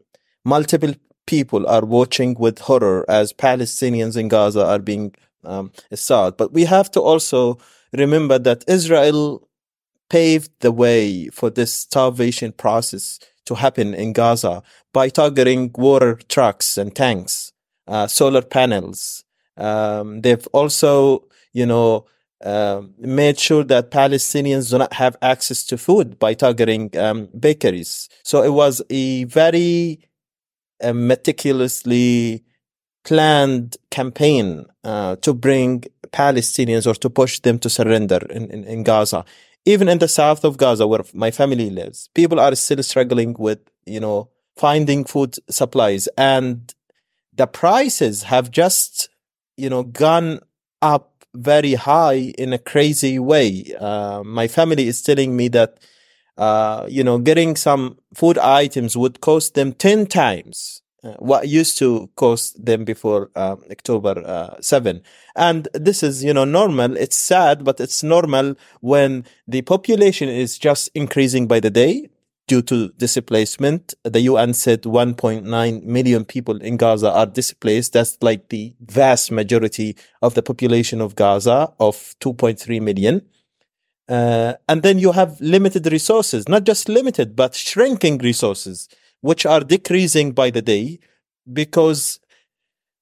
multiple 0.45 0.93
people 1.27 1.67
are 1.67 1.83
watching 1.83 2.35
with 2.39 2.59
horror 2.59 3.05
as 3.09 3.33
Palestinians 3.33 4.15
in 4.15 4.29
Gaza 4.29 4.65
are 4.65 4.79
being 4.79 5.13
um, 5.43 5.71
assaulted. 5.91 6.37
But 6.37 6.53
we 6.53 6.63
have 6.63 6.89
to 6.91 7.01
also 7.01 7.57
remember 7.91 8.39
that 8.39 8.63
Israel 8.69 9.45
paved 10.09 10.51
the 10.59 10.71
way 10.71 11.27
for 11.29 11.49
this 11.49 11.73
starvation 11.73 12.51
process 12.51 13.19
to 13.45 13.55
happen 13.55 13.93
in 13.93 14.13
Gaza 14.13 14.61
by 14.93 15.09
targeting 15.09 15.71
water 15.75 16.19
trucks 16.27 16.77
and 16.77 16.95
tanks, 16.95 17.51
uh, 17.87 18.07
solar 18.07 18.41
panels. 18.41 19.23
Um, 19.57 20.21
they've 20.21 20.47
also, 20.53 21.25
you 21.53 21.65
know, 21.65 22.05
uh, 22.43 22.81
made 22.97 23.37
sure 23.37 23.63
that 23.65 23.91
Palestinians 23.91 24.69
do 24.69 24.77
not 24.77 24.93
have 24.93 25.17
access 25.21 25.65
to 25.65 25.77
food 25.77 26.17
by 26.19 26.33
targeting 26.33 26.95
um, 26.97 27.27
bakeries. 27.37 28.07
So 28.23 28.43
it 28.43 28.53
was 28.53 28.81
a 28.89 29.25
very 29.25 29.99
uh, 30.81 30.93
meticulously 30.93 32.45
planned 33.03 33.77
campaign 33.91 34.65
uh, 34.83 35.15
to 35.17 35.33
bring 35.33 35.83
Palestinians 36.11 36.87
or 36.87 36.93
to 36.95 37.09
push 37.09 37.39
them 37.39 37.59
to 37.59 37.69
surrender 37.69 38.19
in, 38.29 38.49
in, 38.51 38.63
in 38.63 38.83
Gaza 38.83 39.25
even 39.65 39.89
in 39.89 39.99
the 39.99 40.07
south 40.07 40.43
of 40.43 40.57
Gaza, 40.57 40.87
where 40.87 41.03
my 41.13 41.31
family 41.31 41.69
lives, 41.69 42.09
people 42.13 42.39
are 42.39 42.55
still 42.55 42.81
struggling 42.83 43.35
with, 43.37 43.59
you 43.85 43.99
know, 43.99 44.29
finding 44.55 45.05
food 45.05 45.35
supplies 45.49 46.07
and 46.17 46.73
the 47.33 47.47
prices 47.47 48.23
have 48.23 48.51
just, 48.51 49.09
you 49.55 49.69
know, 49.69 49.83
gone 49.83 50.39
up 50.81 51.23
very 51.33 51.75
high 51.75 52.33
in 52.37 52.51
a 52.53 52.57
crazy 52.57 53.19
way. 53.19 53.73
Uh, 53.79 54.23
my 54.23 54.47
family 54.47 54.87
is 54.87 55.01
telling 55.01 55.37
me 55.37 55.47
that, 55.49 55.77
uh, 56.37 56.85
you 56.89 57.03
know, 57.03 57.17
getting 57.17 57.55
some 57.55 57.97
food 58.13 58.37
items 58.37 58.97
would 58.97 59.21
cost 59.21 59.53
them 59.53 59.71
10 59.71 60.07
times 60.07 60.81
uh, 61.03 61.13
what 61.19 61.47
used 61.47 61.77
to 61.79 62.09
cost 62.15 62.63
them 62.63 62.83
before 62.83 63.31
um, 63.35 63.63
October 63.71 64.21
uh, 64.25 64.59
7. 64.59 65.01
And 65.35 65.67
this 65.73 66.03
is, 66.03 66.23
you 66.23 66.33
know, 66.33 66.45
normal. 66.45 66.97
It's 66.97 67.17
sad, 67.17 67.63
but 67.63 67.79
it's 67.79 68.03
normal 68.03 68.55
when 68.81 69.25
the 69.47 69.61
population 69.61 70.27
is 70.27 70.57
just 70.57 70.89
increasing 70.93 71.47
by 71.47 71.61
the 71.61 71.69
day 71.69 72.09
due 72.47 72.61
to 72.63 72.89
displacement. 72.97 73.93
The 74.03 74.21
UN 74.21 74.53
said 74.53 74.81
1.9 74.81 75.83
million 75.83 76.25
people 76.25 76.57
in 76.57 76.75
Gaza 76.75 77.11
are 77.11 77.27
displaced. 77.27 77.93
That's 77.93 78.17
like 78.21 78.49
the 78.49 78.75
vast 78.81 79.31
majority 79.31 79.95
of 80.21 80.33
the 80.33 80.41
population 80.41 80.99
of 80.99 81.15
Gaza 81.15 81.71
of 81.79 82.15
2.3 82.19 82.81
million. 82.81 83.21
Uh, 84.09 84.55
and 84.67 84.81
then 84.81 84.97
you 84.97 85.11
have 85.11 85.39
limited 85.39 85.85
resources, 85.89 86.49
not 86.49 86.63
just 86.63 86.89
limited, 86.89 87.35
but 87.35 87.53
shrinking 87.53 88.17
resources 88.17 88.89
which 89.21 89.45
are 89.45 89.61
decreasing 89.61 90.31
by 90.31 90.49
the 90.49 90.61
day. 90.61 90.99
because 91.51 92.19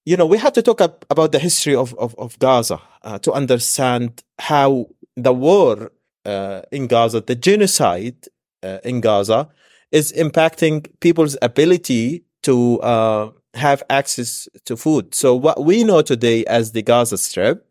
you 0.05 0.15
know 0.17 0.25
we 0.25 0.37
have 0.37 0.53
to 0.53 0.61
talk 0.61 0.81
ab- 0.81 1.05
about 1.09 1.31
the 1.31 1.39
history 1.39 1.75
of 1.75 1.93
of, 1.95 2.15
of 2.17 2.37
Gaza 2.39 2.81
uh, 3.03 3.19
to 3.19 3.31
understand 3.33 4.23
how 4.39 4.87
the 5.15 5.33
war 5.33 5.91
uh, 6.25 6.61
in 6.71 6.87
Gaza, 6.87 7.21
the 7.21 7.35
genocide 7.35 8.27
uh, 8.63 8.79
in 8.83 9.01
Gaza, 9.01 9.49
is 9.91 10.11
impacting 10.13 10.87
people's 10.99 11.37
ability 11.41 12.23
to 12.43 12.79
uh, 12.81 13.31
have 13.53 13.83
access 13.89 14.47
to 14.65 14.77
food. 14.77 15.15
So 15.15 15.35
what 15.35 15.63
we 15.63 15.83
know 15.83 16.01
today 16.01 16.45
as 16.45 16.71
the 16.73 16.81
Gaza 16.81 17.17
Strip 17.17 17.65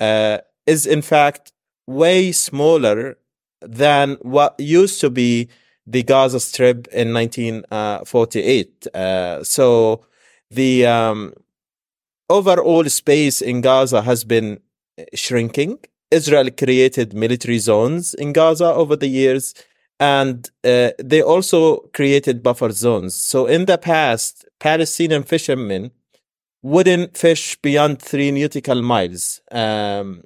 uh, 0.00 0.38
is 0.66 0.86
in 0.86 1.02
fact 1.02 1.52
way 1.86 2.32
smaller 2.32 3.18
than 3.60 4.16
what 4.22 4.54
used 4.58 5.00
to 5.00 5.10
be 5.10 5.48
the 5.86 6.02
Gaza 6.02 6.40
Strip 6.40 6.88
in 6.88 7.12
1948. 7.12 8.86
Uh, 8.94 9.44
so 9.44 10.04
the 10.50 10.86
um, 10.86 11.32
overall 12.28 12.84
space 12.84 13.40
in 13.40 13.60
Gaza 13.60 14.02
has 14.02 14.24
been 14.24 14.60
shrinking. 15.14 15.78
Israel 16.10 16.50
created 16.50 17.14
military 17.14 17.58
zones 17.58 18.14
in 18.14 18.32
Gaza 18.32 18.66
over 18.66 18.96
the 18.96 19.08
years, 19.08 19.54
and 19.98 20.48
uh, 20.64 20.90
they 21.02 21.22
also 21.22 21.78
created 21.92 22.42
buffer 22.42 22.70
zones. 22.70 23.14
So 23.14 23.46
in 23.46 23.64
the 23.66 23.78
past, 23.78 24.44
Palestinian 24.60 25.22
fishermen 25.24 25.90
wouldn't 26.62 27.16
fish 27.16 27.56
beyond 27.56 28.00
three 28.00 28.30
nautical 28.30 28.82
miles. 28.82 29.40
Um, 29.50 30.24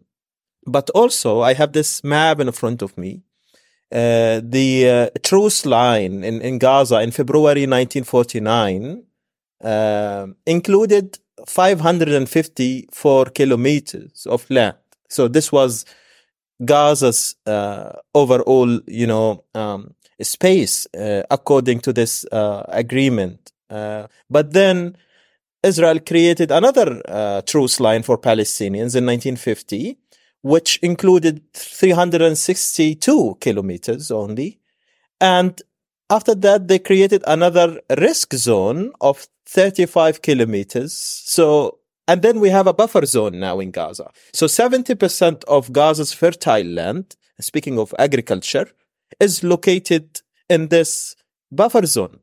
but 0.67 0.91
also, 0.91 1.41
I 1.41 1.55
have 1.55 1.73
this 1.73 2.05
map 2.05 2.41
in 2.41 2.53
front 2.53 2.83
of 2.83 2.97
me. 2.97 3.23
Uh, 3.93 4.41
the 4.45 4.89
uh, 4.89 5.19
truce 5.25 5.67
line 5.67 6.23
in, 6.23 6.41
in 6.41 6.59
Gaza 6.59 7.01
in 7.01 7.11
February 7.11 7.67
1949 7.67 9.03
uh, 9.65 10.27
included 10.47 11.19
554 11.47 13.25
kilometers 13.27 14.27
of 14.27 14.49
land. 14.49 14.77
So 15.09 15.27
this 15.27 15.51
was 15.51 15.85
Gaza's 16.65 17.35
uh, 17.47 17.93
overall, 18.15 18.81
you 18.87 19.07
know, 19.09 19.45
um, 19.55 19.95
space 20.23 20.87
uh, 20.95 21.23
according 21.31 21.81
to 21.81 21.93
this 21.93 22.25
agreement. 22.31 23.53
But 23.69 24.53
then 24.53 24.97
Israel 25.63 26.01
created 26.01 26.51
another 26.51 27.03
uh, 27.07 27.43
truce 27.43 27.81
line 27.81 28.03
for 28.03 28.19
Palestinians 28.19 28.97
in 28.97 29.05
1950, 29.07 29.99
which 30.43 30.79
included 30.79 31.43
362 31.53 33.37
kilometers 33.41 34.11
only. 34.11 34.59
And 35.21 35.61
after 36.09 36.35
that, 36.35 36.69
they 36.69 36.79
created 36.79 37.23
another 37.27 37.81
risk 37.99 38.35
zone 38.35 38.93
of 39.01 39.27
35 39.47 40.23
kilometers. 40.23 40.95
So, 40.95 41.79
and 42.09 42.23
then 42.23 42.41
we 42.41 42.49
have 42.51 42.67
a 42.67 42.73
buffer 42.73 43.05
zone 43.05 43.39
now 43.39 43.61
in 43.61 43.71
Gaza. 43.71 44.11
So 44.33 44.47
70% 44.47 45.45
of 45.45 45.73
Gaza's 45.73 46.13
fertile 46.13 46.65
land, 46.65 47.17
speaking 47.41 47.79
of 47.79 47.95
agriculture, 47.99 48.71
is 49.19 49.45
located 49.45 50.23
in 50.49 50.69
this 50.69 51.17
buffer 51.53 51.85
zone, 51.87 52.21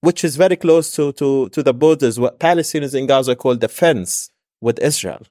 which 0.00 0.22
is 0.22 0.36
very 0.36 0.56
close 0.56 0.92
to, 0.92 1.12
to, 1.12 1.48
to 1.48 1.62
the 1.62 1.72
borders, 1.74 2.20
what 2.20 2.38
Palestinians 2.38 2.94
in 2.94 3.06
Gaza 3.06 3.34
call 3.34 3.56
the 3.56 3.68
fence 3.68 4.30
with 4.60 4.78
Israel. 4.80 5.26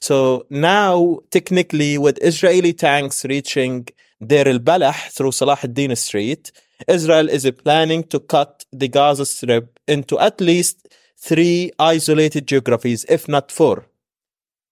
So 0.00 0.46
now, 0.50 1.20
technically, 1.30 1.98
with 1.98 2.18
Israeli 2.22 2.72
tanks 2.72 3.24
reaching 3.24 3.88
Deir 4.24 4.48
al-Balah 4.48 4.94
through 5.10 5.32
Salah 5.32 5.58
ad-Din 5.62 5.96
Street, 5.96 6.52
Israel 6.86 7.28
is 7.28 7.50
planning 7.64 8.04
to 8.04 8.20
cut 8.20 8.64
the 8.72 8.88
Gaza 8.88 9.26
Strip 9.26 9.78
into 9.88 10.18
at 10.18 10.40
least 10.40 10.88
three 11.16 11.72
isolated 11.78 12.46
geographies, 12.46 13.04
if 13.08 13.28
not 13.28 13.50
four. 13.50 13.86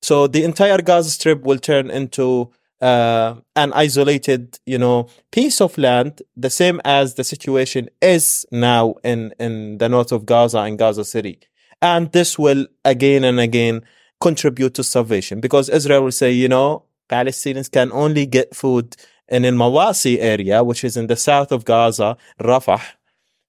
So 0.02 0.26
the 0.26 0.44
entire 0.44 0.82
Gaza 0.82 1.10
Strip 1.10 1.42
will 1.42 1.58
turn 1.58 1.90
into 1.90 2.52
uh, 2.80 3.36
an 3.56 3.72
isolated, 3.72 4.58
you 4.66 4.76
know, 4.76 5.08
piece 5.32 5.60
of 5.62 5.78
land, 5.78 6.20
the 6.36 6.50
same 6.50 6.80
as 6.84 7.14
the 7.14 7.24
situation 7.24 7.88
is 8.02 8.44
now 8.50 8.96
in 9.02 9.32
in 9.38 9.78
the 9.78 9.88
north 9.88 10.12
of 10.12 10.26
Gaza 10.26 10.58
and 10.58 10.78
Gaza 10.78 11.04
City, 11.04 11.38
and 11.80 12.12
this 12.12 12.38
will 12.38 12.66
again 12.84 13.24
and 13.24 13.40
again 13.40 13.82
contribute 14.20 14.74
to 14.74 14.84
salvation 14.84 15.40
because 15.40 15.68
Israel 15.68 16.04
will 16.04 16.12
say, 16.12 16.32
you 16.32 16.48
know, 16.48 16.84
Palestinians 17.08 17.70
can 17.70 17.92
only 17.92 18.26
get 18.26 18.54
food 18.54 18.96
in 19.28 19.44
Al 19.44 19.52
Mawasi 19.52 20.18
area, 20.18 20.62
which 20.62 20.84
is 20.84 20.96
in 20.96 21.06
the 21.06 21.16
south 21.16 21.52
of 21.52 21.64
Gaza, 21.64 22.16
Rafah, 22.40 22.82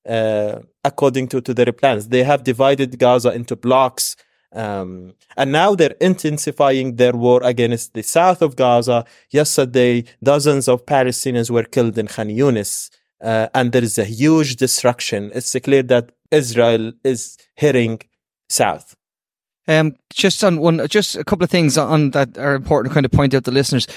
uh, 0.07 0.59
according 0.83 1.27
to, 1.29 1.41
to 1.41 1.53
their 1.53 1.71
plans. 1.71 2.09
They 2.09 2.23
have 2.23 2.43
divided 2.43 2.97
Gaza 2.99 3.31
into 3.31 3.55
blocks. 3.55 4.15
Um, 4.53 5.15
and 5.35 5.51
now 5.51 5.75
they're 5.75 5.95
intensifying 5.99 6.95
their 6.95 7.11
war 7.11 7.41
against 7.43 7.93
the 7.93 8.03
south 8.03 8.41
of 8.41 8.55
Gaza. 8.55 9.05
Yesterday, 9.29 10.05
dozens 10.23 10.67
of 10.67 10.85
Palestinians 10.85 11.49
were 11.49 11.63
killed 11.63 11.97
in 11.97 12.07
Khan 12.07 12.29
Yunis. 12.29 12.89
Uh, 13.21 13.47
and 13.53 13.71
there 13.71 13.83
is 13.83 13.97
a 13.97 14.05
huge 14.05 14.55
destruction. 14.55 15.31
It's 15.33 15.55
clear 15.59 15.83
that 15.83 16.11
Israel 16.31 16.93
is 17.03 17.37
heading 17.57 18.01
south. 18.49 18.95
Um, 19.67 19.95
just 20.13 20.43
on 20.43 20.59
one, 20.59 20.87
just 20.87 21.15
a 21.15 21.23
couple 21.23 21.43
of 21.43 21.49
things 21.49 21.77
on 21.77 22.11
that 22.11 22.37
are 22.37 22.55
important 22.55 22.91
to 22.91 22.93
kind 22.93 23.05
of 23.05 23.11
point 23.11 23.33
out 23.33 23.43
to 23.45 23.51
the 23.51 23.55
listeners. 23.55 23.87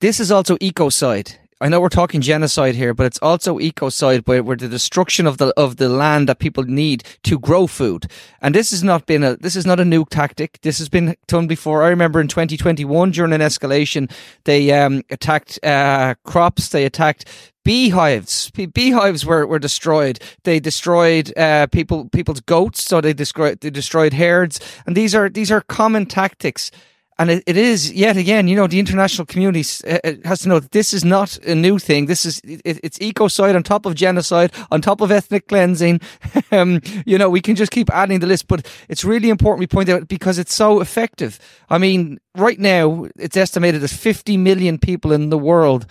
This 0.00 0.20
is 0.20 0.32
also 0.32 0.56
ecocide. 0.56 1.36
I 1.60 1.68
know 1.68 1.80
we're 1.80 1.88
talking 1.88 2.20
genocide 2.20 2.74
here, 2.74 2.92
but 2.92 3.06
it's 3.06 3.20
also 3.22 3.58
ecocide 3.58 4.26
where, 4.26 4.42
where 4.42 4.56
the 4.56 4.68
destruction 4.68 5.26
of 5.26 5.38
the 5.38 5.54
of 5.56 5.76
the 5.76 5.88
land 5.88 6.28
that 6.28 6.38
people 6.38 6.64
need 6.64 7.04
to 7.22 7.38
grow 7.38 7.66
food. 7.66 8.06
And 8.42 8.54
this 8.54 8.70
has 8.72 8.82
not 8.82 9.06
been 9.06 9.22
a 9.22 9.36
this 9.36 9.56
is 9.56 9.64
not 9.64 9.80
a 9.80 9.84
new 9.84 10.04
tactic. 10.04 10.60
This 10.62 10.78
has 10.78 10.88
been 10.88 11.16
done 11.28 11.46
before. 11.46 11.82
I 11.82 11.88
remember 11.88 12.20
in 12.20 12.28
2021 12.28 13.12
during 13.12 13.32
an 13.32 13.40
escalation, 13.40 14.10
they 14.44 14.72
um, 14.72 15.02
attacked 15.10 15.58
uh, 15.64 16.16
crops. 16.24 16.68
They 16.68 16.84
attacked 16.84 17.30
beehives. 17.64 18.50
Beehives 18.50 19.24
were, 19.26 19.46
were 19.46 19.58
destroyed. 19.58 20.20
They 20.44 20.60
destroyed 20.60 21.36
uh, 21.36 21.66
people 21.68 22.08
people's 22.10 22.40
goats, 22.40 22.84
so 22.84 23.00
they 23.00 23.12
destroyed 23.12 23.60
they 23.60 23.70
destroyed 23.70 24.14
herds. 24.14 24.60
And 24.86 24.96
these 24.96 25.14
are 25.14 25.28
these 25.28 25.50
are 25.50 25.60
common 25.62 26.06
tactics 26.06 26.70
and 27.18 27.30
it, 27.30 27.44
it 27.46 27.56
is 27.56 27.92
yet 27.92 28.16
again, 28.16 28.48
you 28.48 28.56
know, 28.56 28.66
the 28.66 28.78
international 28.78 29.26
community 29.26 29.64
uh, 29.88 29.98
has 30.24 30.40
to 30.40 30.48
know 30.48 30.58
that 30.58 30.72
this 30.72 30.92
is 30.92 31.04
not 31.04 31.36
a 31.38 31.54
new 31.54 31.78
thing. 31.78 32.06
This 32.06 32.24
is 32.24 32.40
it, 32.44 32.80
it's 32.82 32.98
ecocide 32.98 33.54
on 33.54 33.62
top 33.62 33.86
of 33.86 33.94
genocide, 33.94 34.52
on 34.70 34.80
top 34.80 35.00
of 35.00 35.10
ethnic 35.10 35.46
cleansing. 35.46 36.00
um, 36.52 36.80
you 37.06 37.16
know, 37.16 37.30
we 37.30 37.40
can 37.40 37.54
just 37.54 37.70
keep 37.70 37.88
adding 37.90 38.20
the 38.20 38.26
list, 38.26 38.48
but 38.48 38.66
it's 38.88 39.04
really 39.04 39.30
important 39.30 39.60
we 39.60 39.66
point 39.66 39.88
out 39.88 40.08
because 40.08 40.38
it's 40.38 40.54
so 40.54 40.80
effective. 40.80 41.38
I 41.70 41.78
mean, 41.78 42.18
right 42.34 42.58
now 42.58 43.06
it's 43.16 43.36
estimated 43.36 43.80
there's 43.80 43.92
50 43.92 44.36
million 44.36 44.78
people 44.78 45.12
in 45.12 45.30
the 45.30 45.38
world 45.38 45.86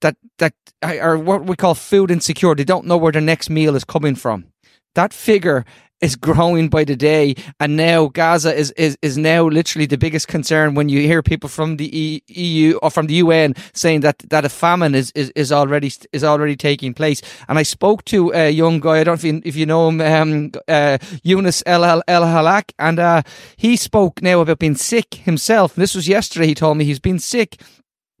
that 0.00 0.16
that 0.38 0.54
are 0.82 1.16
what 1.18 1.46
we 1.46 1.56
call 1.56 1.74
food 1.74 2.10
insecure. 2.10 2.54
They 2.54 2.64
don't 2.64 2.86
know 2.86 2.96
where 2.96 3.12
their 3.12 3.22
next 3.22 3.50
meal 3.50 3.76
is 3.76 3.84
coming 3.84 4.14
from. 4.14 4.46
That 4.94 5.12
figure 5.12 5.64
is 6.04 6.16
growing 6.16 6.68
by 6.68 6.84
the 6.84 6.96
day, 6.96 7.34
and 7.58 7.76
now 7.76 8.08
Gaza 8.08 8.54
is, 8.54 8.72
is, 8.72 8.98
is 9.00 9.16
now 9.16 9.44
literally 9.44 9.86
the 9.86 9.96
biggest 9.96 10.28
concern 10.28 10.74
when 10.74 10.90
you 10.90 11.00
hear 11.00 11.22
people 11.22 11.48
from 11.48 11.78
the 11.78 12.22
EU 12.26 12.76
or 12.82 12.90
from 12.90 13.06
the 13.06 13.14
UN 13.14 13.54
saying 13.72 14.00
that, 14.00 14.18
that 14.28 14.44
a 14.44 14.50
famine 14.50 14.94
is, 14.94 15.10
is, 15.14 15.32
is 15.34 15.50
already 15.50 15.90
is 16.12 16.22
already 16.22 16.56
taking 16.56 16.92
place. 16.92 17.22
And 17.48 17.58
I 17.58 17.62
spoke 17.62 18.04
to 18.06 18.32
a 18.34 18.50
young 18.50 18.80
guy, 18.80 19.00
I 19.00 19.04
don't 19.04 19.22
know 19.22 19.28
if 19.28 19.34
you, 19.34 19.42
if 19.44 19.56
you 19.56 19.64
know 19.64 19.88
him, 19.88 20.00
um, 20.02 20.52
uh, 20.68 20.98
Yunus 21.22 21.62
El 21.64 21.84
El 21.84 22.22
Halak, 22.22 22.72
and 22.78 22.98
uh, 22.98 23.22
he 23.56 23.76
spoke 23.76 24.20
now 24.20 24.40
about 24.40 24.58
being 24.58 24.76
sick 24.76 25.14
himself. 25.14 25.74
This 25.74 25.94
was 25.94 26.06
yesterday. 26.06 26.48
He 26.48 26.54
told 26.54 26.76
me 26.76 26.84
he's 26.84 27.00
been 27.00 27.18
sick 27.18 27.60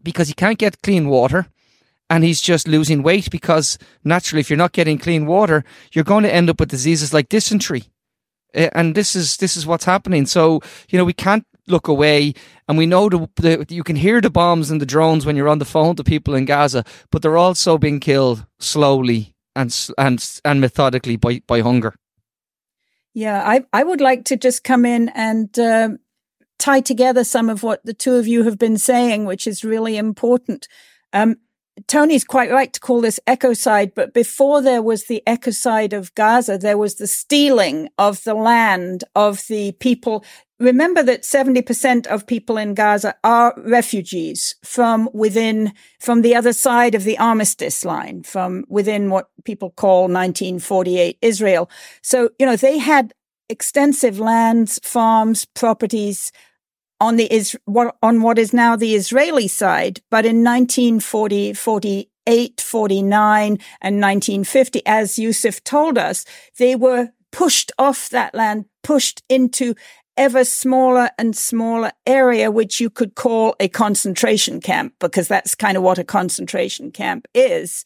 because 0.02 0.28
he 0.28 0.34
can't 0.34 0.58
get 0.58 0.80
clean 0.82 1.08
water 1.08 1.48
and 2.10 2.24
he's 2.24 2.40
just 2.40 2.68
losing 2.68 3.02
weight 3.02 3.30
because 3.30 3.78
naturally, 4.04 4.40
if 4.40 4.50
you're 4.50 4.56
not 4.56 4.72
getting 4.72 4.98
clean 4.98 5.26
water, 5.26 5.64
you're 5.92 6.04
going 6.04 6.24
to 6.24 6.34
end 6.34 6.50
up 6.50 6.60
with 6.60 6.68
diseases 6.68 7.14
like 7.14 7.28
dysentery. 7.28 7.84
And 8.54 8.94
this 8.94 9.16
is 9.16 9.38
this 9.38 9.56
is 9.56 9.66
what's 9.66 9.84
happening. 9.84 10.26
So 10.26 10.60
you 10.88 10.98
know 10.98 11.04
we 11.04 11.12
can't 11.12 11.44
look 11.66 11.88
away, 11.88 12.34
and 12.68 12.78
we 12.78 12.86
know 12.86 13.08
the, 13.08 13.28
the, 13.36 13.66
you 13.68 13.82
can 13.82 13.96
hear 13.96 14.20
the 14.20 14.30
bombs 14.30 14.70
and 14.70 14.80
the 14.80 14.86
drones 14.86 15.26
when 15.26 15.34
you're 15.34 15.48
on 15.48 15.58
the 15.58 15.64
phone 15.64 15.96
to 15.96 16.04
people 16.04 16.34
in 16.34 16.44
Gaza, 16.44 16.84
but 17.10 17.22
they're 17.22 17.38
also 17.38 17.78
being 17.78 17.98
killed 17.98 18.46
slowly 18.60 19.34
and 19.56 19.74
and 19.98 20.40
and 20.44 20.60
methodically 20.60 21.16
by 21.16 21.40
by 21.48 21.62
hunger. 21.62 21.94
Yeah, 23.12 23.42
I 23.44 23.64
I 23.72 23.82
would 23.82 24.00
like 24.00 24.24
to 24.26 24.36
just 24.36 24.64
come 24.64 24.84
in 24.84 25.08
and. 25.10 25.58
Uh, 25.58 25.88
tie 26.56 26.80
together 26.80 27.24
some 27.24 27.50
of 27.50 27.62
what 27.62 27.84
the 27.84 27.92
two 27.92 28.14
of 28.14 28.26
you 28.26 28.44
have 28.44 28.58
been 28.58 28.78
saying, 28.78 29.24
which 29.24 29.46
is 29.46 29.64
really 29.64 29.96
important. 29.98 30.68
Um, 31.12 31.36
Tony's 31.88 32.24
quite 32.24 32.50
right 32.50 32.72
to 32.72 32.80
call 32.80 33.00
this 33.00 33.18
ecocide, 33.26 33.92
but 33.94 34.14
before 34.14 34.62
there 34.62 34.82
was 34.82 35.04
the 35.04 35.22
ecocide 35.26 35.92
of 35.92 36.14
Gaza, 36.14 36.56
there 36.56 36.78
was 36.78 36.96
the 36.96 37.06
stealing 37.06 37.88
of 37.98 38.22
the 38.22 38.34
land 38.34 39.02
of 39.16 39.44
the 39.48 39.72
people. 39.72 40.24
Remember 40.60 41.02
that 41.02 41.22
70% 41.22 42.06
of 42.06 42.28
people 42.28 42.56
in 42.58 42.74
Gaza 42.74 43.16
are 43.24 43.54
refugees 43.56 44.54
from 44.62 45.10
within, 45.12 45.72
from 45.98 46.22
the 46.22 46.36
other 46.36 46.52
side 46.52 46.94
of 46.94 47.02
the 47.02 47.18
armistice 47.18 47.84
line, 47.84 48.22
from 48.22 48.64
within 48.68 49.10
what 49.10 49.28
people 49.44 49.70
call 49.70 50.02
1948 50.02 51.18
Israel. 51.22 51.68
So, 52.02 52.30
you 52.38 52.46
know, 52.46 52.56
they 52.56 52.78
had 52.78 53.14
extensive 53.48 54.20
lands, 54.20 54.78
farms, 54.84 55.44
properties, 55.44 56.30
on 57.04 57.16
the 57.16 57.32
is 57.32 57.56
on 58.02 58.22
what 58.22 58.38
is 58.38 58.52
now 58.52 58.76
the 58.76 58.94
Israeli 58.94 59.46
side, 59.46 60.00
but 60.10 60.24
in 60.24 60.42
1940, 60.42 61.52
48, 61.52 62.60
49, 62.60 63.46
and 63.82 64.00
1950, 64.00 64.82
as 64.86 65.16
Yousef 65.16 65.62
told 65.64 65.98
us, 65.98 66.24
they 66.58 66.74
were 66.74 67.10
pushed 67.30 67.70
off 67.78 68.08
that 68.08 68.34
land, 68.34 68.64
pushed 68.82 69.22
into 69.28 69.74
ever 70.16 70.44
smaller 70.44 71.10
and 71.18 71.36
smaller 71.36 71.92
area, 72.06 72.50
which 72.50 72.80
you 72.80 72.88
could 72.88 73.14
call 73.14 73.54
a 73.60 73.68
concentration 73.68 74.60
camp, 74.60 74.94
because 74.98 75.28
that's 75.28 75.54
kind 75.54 75.76
of 75.76 75.82
what 75.82 75.98
a 75.98 76.04
concentration 76.04 76.90
camp 76.90 77.28
is. 77.34 77.84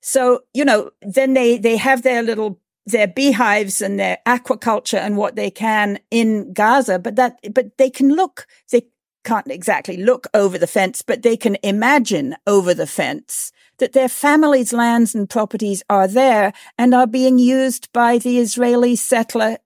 So, 0.00 0.40
you 0.54 0.64
know, 0.64 0.90
then 1.00 1.34
they, 1.34 1.58
they 1.58 1.76
have 1.76 2.02
their 2.02 2.22
little 2.22 2.60
their 2.86 3.06
beehives 3.06 3.80
and 3.80 3.98
their 3.98 4.18
aquaculture 4.26 4.98
and 4.98 5.16
what 5.16 5.36
they 5.36 5.50
can 5.50 5.98
in 6.10 6.52
Gaza, 6.52 6.98
but 6.98 7.16
that, 7.16 7.38
but 7.54 7.76
they 7.78 7.90
can 7.90 8.14
look, 8.14 8.46
they 8.70 8.86
can't 9.24 9.50
exactly 9.50 9.96
look 9.96 10.26
over 10.34 10.58
the 10.58 10.66
fence, 10.66 11.02
but 11.02 11.22
they 11.22 11.36
can 11.36 11.56
imagine 11.62 12.34
over 12.46 12.74
the 12.74 12.86
fence 12.86 13.52
that 13.78 13.92
their 13.92 14.08
families' 14.08 14.72
lands 14.72 15.14
and 15.14 15.30
properties 15.30 15.82
are 15.88 16.08
there 16.08 16.52
and 16.76 16.94
are 16.94 17.06
being 17.06 17.38
used 17.38 17.92
by 17.92 18.18
the 18.18 18.38
Israeli 18.38 18.96
settler 18.96 19.58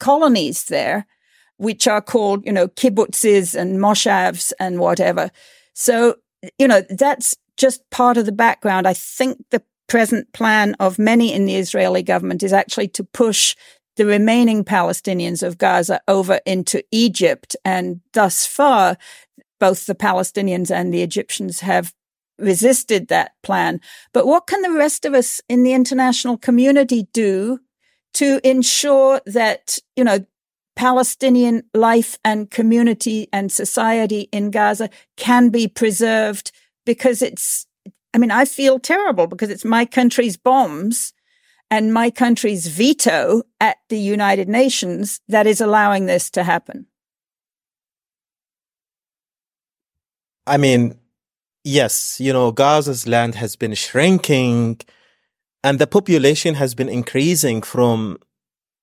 colonies 0.00 0.64
there, 0.64 1.06
which 1.56 1.86
are 1.86 2.00
called, 2.00 2.44
you 2.44 2.52
know, 2.52 2.68
kibbutzes 2.68 3.54
and 3.54 3.78
moshavs 3.78 4.52
and 4.58 4.78
whatever. 4.78 5.30
So, 5.72 6.16
you 6.58 6.66
know, 6.68 6.82
that's 6.90 7.36
just 7.56 7.88
part 7.90 8.16
of 8.16 8.26
the 8.26 8.32
background. 8.32 8.88
I 8.88 8.94
think 8.94 9.44
the 9.50 9.62
present 9.88 10.32
plan 10.32 10.74
of 10.80 10.98
many 10.98 11.32
in 11.32 11.46
the 11.46 11.56
Israeli 11.56 12.02
government 12.02 12.42
is 12.42 12.52
actually 12.52 12.88
to 12.88 13.04
push 13.04 13.54
the 13.96 14.06
remaining 14.06 14.64
Palestinians 14.64 15.42
of 15.42 15.58
Gaza 15.58 16.00
over 16.08 16.40
into 16.46 16.82
Egypt. 16.90 17.54
And 17.64 18.00
thus 18.12 18.46
far, 18.46 18.96
both 19.60 19.86
the 19.86 19.94
Palestinians 19.94 20.70
and 20.70 20.92
the 20.92 21.02
Egyptians 21.02 21.60
have 21.60 21.94
resisted 22.38 23.08
that 23.08 23.32
plan. 23.42 23.80
But 24.12 24.26
what 24.26 24.46
can 24.46 24.62
the 24.62 24.72
rest 24.72 25.04
of 25.04 25.14
us 25.14 25.40
in 25.48 25.62
the 25.62 25.72
international 25.72 26.36
community 26.36 27.06
do 27.12 27.60
to 28.14 28.40
ensure 28.48 29.20
that, 29.26 29.78
you 29.96 30.04
know, 30.04 30.24
Palestinian 30.76 31.62
life 31.72 32.18
and 32.24 32.50
community 32.50 33.28
and 33.32 33.52
society 33.52 34.28
in 34.32 34.50
Gaza 34.50 34.90
can 35.16 35.50
be 35.50 35.68
preserved 35.68 36.50
because 36.84 37.22
it's 37.22 37.66
I 38.14 38.18
mean, 38.18 38.30
I 38.30 38.44
feel 38.44 38.78
terrible 38.78 39.26
because 39.26 39.50
it's 39.50 39.64
my 39.64 39.84
country's 39.84 40.36
bombs 40.36 41.12
and 41.68 41.92
my 41.92 42.10
country's 42.10 42.68
veto 42.68 43.42
at 43.60 43.78
the 43.88 43.98
United 43.98 44.48
Nations 44.48 45.20
that 45.28 45.48
is 45.48 45.60
allowing 45.60 46.06
this 46.06 46.30
to 46.30 46.44
happen. 46.44 46.86
I 50.46 50.58
mean, 50.58 50.96
yes, 51.64 52.20
you 52.20 52.32
know, 52.32 52.52
Gaza's 52.52 53.08
land 53.08 53.34
has 53.34 53.56
been 53.56 53.74
shrinking 53.74 54.80
and 55.64 55.80
the 55.80 55.86
population 55.88 56.54
has 56.54 56.74
been 56.74 56.88
increasing 56.88 57.62
from 57.62 58.18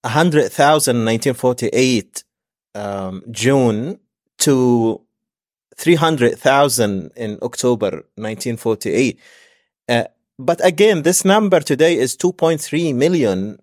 100,000 0.01 0.95
in 0.95 1.05
1948 1.05 2.23
um, 2.75 3.23
June 3.31 3.99
to 4.39 5.01
300,000 5.81 7.11
in 7.15 7.39
October 7.41 7.89
1948. 8.15 9.19
Uh, 9.89 10.03
but 10.37 10.63
again, 10.63 11.01
this 11.01 11.25
number 11.25 11.59
today 11.59 11.97
is 11.97 12.15
2.3 12.15 12.93
million 12.95 13.59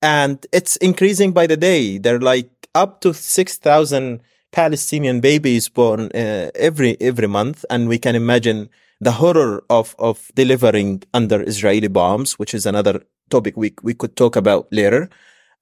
and 0.00 0.46
it's 0.52 0.76
increasing 0.76 1.32
by 1.32 1.46
the 1.46 1.56
day. 1.56 1.98
There 1.98 2.16
are 2.16 2.20
like 2.20 2.68
up 2.74 3.00
to 3.00 3.12
6,000 3.12 4.20
Palestinian 4.52 5.20
babies 5.20 5.68
born 5.68 6.10
uh, 6.14 6.50
every 6.54 6.96
every 7.00 7.28
month, 7.28 7.64
and 7.70 7.88
we 7.88 7.98
can 7.98 8.16
imagine 8.16 8.68
the 9.00 9.12
horror 9.12 9.62
of 9.70 9.94
of 9.98 10.30
delivering 10.34 11.02
under 11.14 11.42
Israeli 11.42 11.88
bombs, 11.88 12.38
which 12.38 12.54
is 12.54 12.66
another 12.66 13.02
topic 13.30 13.56
we 13.56 13.74
we 13.82 13.94
could 13.94 14.16
talk 14.16 14.36
about 14.36 14.66
later. 14.72 15.08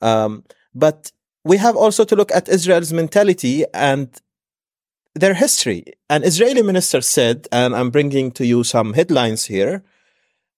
Um, 0.01 0.45
but 0.75 1.13
we 1.45 1.57
have 1.59 1.77
also 1.77 2.05
to 2.05 2.17
look 2.17 2.33
at 2.33 2.49
Israel's 2.49 2.93
mentality 2.93 3.65
and 3.75 4.09
their 5.15 5.35
history. 5.35 5.85
An 6.09 6.25
Israeli 6.25 6.63
minister 6.63 7.01
said, 7.01 7.49
and 7.53 7.75
I'm 7.75 7.91
bringing 7.91 8.31
to 8.33 8.47
you 8.47 8.65
some 8.65 8.93
headlines 8.93 9.47
here, 9.47 9.83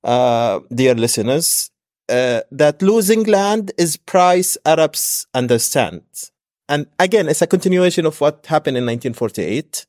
uh, 0.04 0.60
dear 0.72 0.94
listeners, 0.94 1.70
uh, 2.08 2.40
that 2.50 2.82
losing 2.82 3.24
land 3.24 3.72
is 3.78 3.96
price 3.96 4.58
Arabs 4.64 5.26
understand. 5.34 6.02
And 6.68 6.86
again, 6.98 7.28
it's 7.28 7.42
a 7.42 7.46
continuation 7.46 8.06
of 8.06 8.20
what 8.20 8.46
happened 8.46 8.76
in 8.76 8.84
1948. 8.84 9.86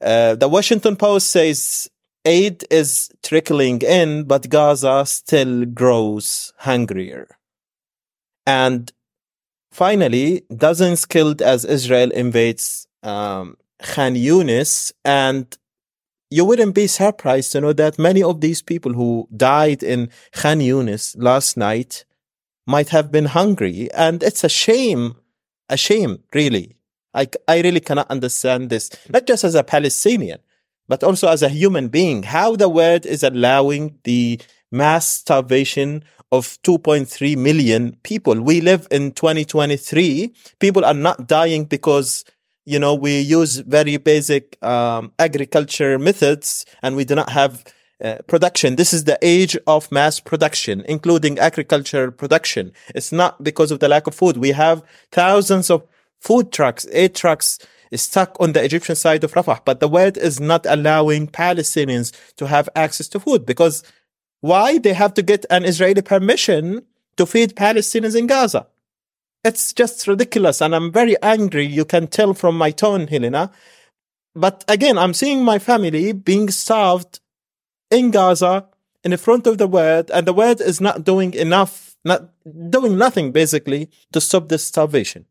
Uh, 0.00 0.34
the 0.34 0.48
Washington 0.48 0.96
Post 0.96 1.30
says 1.30 1.90
aid 2.24 2.64
is 2.70 3.10
trickling 3.22 3.80
in, 3.82 4.24
but 4.24 4.48
Gaza 4.50 5.04
still 5.06 5.64
grows 5.64 6.52
hungrier. 6.58 7.28
And 8.46 8.92
finally, 9.72 10.42
dozens 10.54 11.06
killed 11.06 11.40
as 11.40 11.64
Israel 11.64 12.10
invades 12.10 12.85
um, 13.06 13.56
Khan 13.82 14.14
Yunis, 14.14 14.92
and 15.04 15.56
you 16.30 16.44
wouldn't 16.44 16.74
be 16.74 16.86
surprised 16.86 17.52
to 17.52 17.60
know 17.60 17.72
that 17.72 17.98
many 17.98 18.22
of 18.22 18.40
these 18.40 18.62
people 18.62 18.92
who 18.92 19.28
died 19.36 19.82
in 19.82 20.10
Khan 20.32 20.58
Yunis 20.58 21.14
last 21.18 21.56
night 21.56 22.04
might 22.66 22.88
have 22.88 23.12
been 23.12 23.26
hungry, 23.26 23.88
and 23.94 24.22
it's 24.22 24.42
a 24.42 24.48
shame, 24.48 25.14
a 25.68 25.76
shame, 25.76 26.18
really. 26.34 26.76
I, 27.14 27.28
I 27.48 27.60
really 27.62 27.80
cannot 27.80 28.10
understand 28.10 28.68
this, 28.68 28.90
not 29.08 29.26
just 29.26 29.44
as 29.44 29.54
a 29.54 29.62
Palestinian, 29.62 30.40
but 30.88 31.02
also 31.02 31.28
as 31.28 31.42
a 31.42 31.48
human 31.48 31.88
being, 31.88 32.24
how 32.24 32.56
the 32.56 32.68
world 32.68 33.06
is 33.06 33.22
allowing 33.22 33.98
the 34.04 34.40
mass 34.70 35.06
starvation 35.06 36.04
of 36.32 36.58
2.3 36.62 37.36
million 37.36 37.96
people. 38.02 38.40
We 38.40 38.60
live 38.60 38.86
in 38.90 39.12
2023. 39.12 40.32
People 40.58 40.84
are 40.84 40.94
not 40.94 41.26
dying 41.28 41.64
because 41.64 42.24
you 42.66 42.78
know 42.78 42.94
we 42.94 43.20
use 43.20 43.56
very 43.58 43.96
basic 43.96 44.62
um, 44.62 45.12
agriculture 45.18 45.98
methods 45.98 46.66
and 46.82 46.96
we 46.96 47.04
do 47.04 47.14
not 47.14 47.30
have 47.30 47.64
uh, 48.04 48.16
production. 48.26 48.76
This 48.76 48.92
is 48.92 49.04
the 49.04 49.18
age 49.22 49.56
of 49.66 49.90
mass 49.90 50.20
production 50.20 50.84
including 50.86 51.38
agriculture 51.38 52.10
production. 52.10 52.72
It's 52.94 53.12
not 53.12 53.42
because 53.42 53.70
of 53.70 53.78
the 53.78 53.88
lack 53.88 54.06
of 54.06 54.14
food. 54.14 54.36
We 54.36 54.50
have 54.50 54.82
thousands 55.12 55.70
of 55.70 55.86
food 56.20 56.52
trucks 56.52 56.86
aid 56.92 57.14
trucks 57.14 57.58
stuck 57.94 58.36
on 58.40 58.52
the 58.52 58.62
Egyptian 58.62 58.96
side 58.96 59.22
of 59.22 59.32
Rafah 59.32 59.60
but 59.64 59.80
the 59.80 59.88
world 59.88 60.18
is 60.18 60.40
not 60.40 60.66
allowing 60.66 61.28
Palestinians 61.28 62.12
to 62.36 62.46
have 62.46 62.68
access 62.74 63.08
to 63.08 63.20
food 63.20 63.46
because 63.46 63.82
why? 64.40 64.78
They 64.78 64.92
have 64.92 65.14
to 65.14 65.22
get 65.22 65.46
an 65.50 65.64
Israeli 65.64 66.02
permission 66.02 66.82
to 67.16 67.26
feed 67.26 67.56
Palestinians 67.56 68.16
in 68.16 68.26
Gaza 68.26 68.66
it's 69.46 69.72
just 69.72 70.06
ridiculous. 70.06 70.60
And 70.60 70.74
I'm 70.74 70.92
very 70.92 71.16
angry. 71.22 71.64
You 71.64 71.84
can 71.84 72.08
tell 72.08 72.34
from 72.34 72.58
my 72.58 72.70
tone, 72.72 73.06
Helena. 73.06 73.50
But 74.34 74.64
again, 74.68 74.98
I'm 74.98 75.14
seeing 75.14 75.44
my 75.44 75.58
family 75.58 76.12
being 76.12 76.50
starved 76.50 77.20
in 77.90 78.10
Gaza 78.10 78.66
in 79.04 79.12
the 79.12 79.18
front 79.18 79.46
of 79.46 79.56
the 79.56 79.68
world, 79.68 80.10
and 80.12 80.26
the 80.26 80.32
world 80.32 80.60
is 80.60 80.80
not 80.80 81.04
doing 81.04 81.32
enough, 81.34 81.96
not 82.04 82.28
doing 82.70 82.98
nothing 82.98 83.30
basically 83.30 83.88
to 84.12 84.20
stop 84.20 84.48
this 84.48 84.64
starvation. 84.64 85.26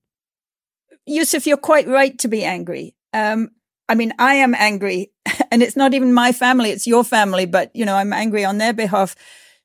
Yousef, 1.08 1.46
you're 1.46 1.58
quite 1.58 1.88
right 1.88 2.18
to 2.20 2.28
be 2.28 2.44
angry. 2.46 2.96
Um, 3.14 3.50
I 3.90 3.96
mean, 3.96 4.14
I 4.18 4.36
am 4.36 4.56
angry, 4.56 5.12
and 5.52 5.62
it's 5.62 5.76
not 5.76 5.94
even 5.94 6.14
my 6.14 6.32
family; 6.32 6.72
it's 6.72 6.88
your 6.88 7.04
family. 7.04 7.46
But 7.46 7.76
you 7.76 7.86
know, 7.86 7.96
I'm 7.96 8.14
angry 8.14 8.46
on 8.46 8.58
their 8.58 8.74
behalf 8.74 9.16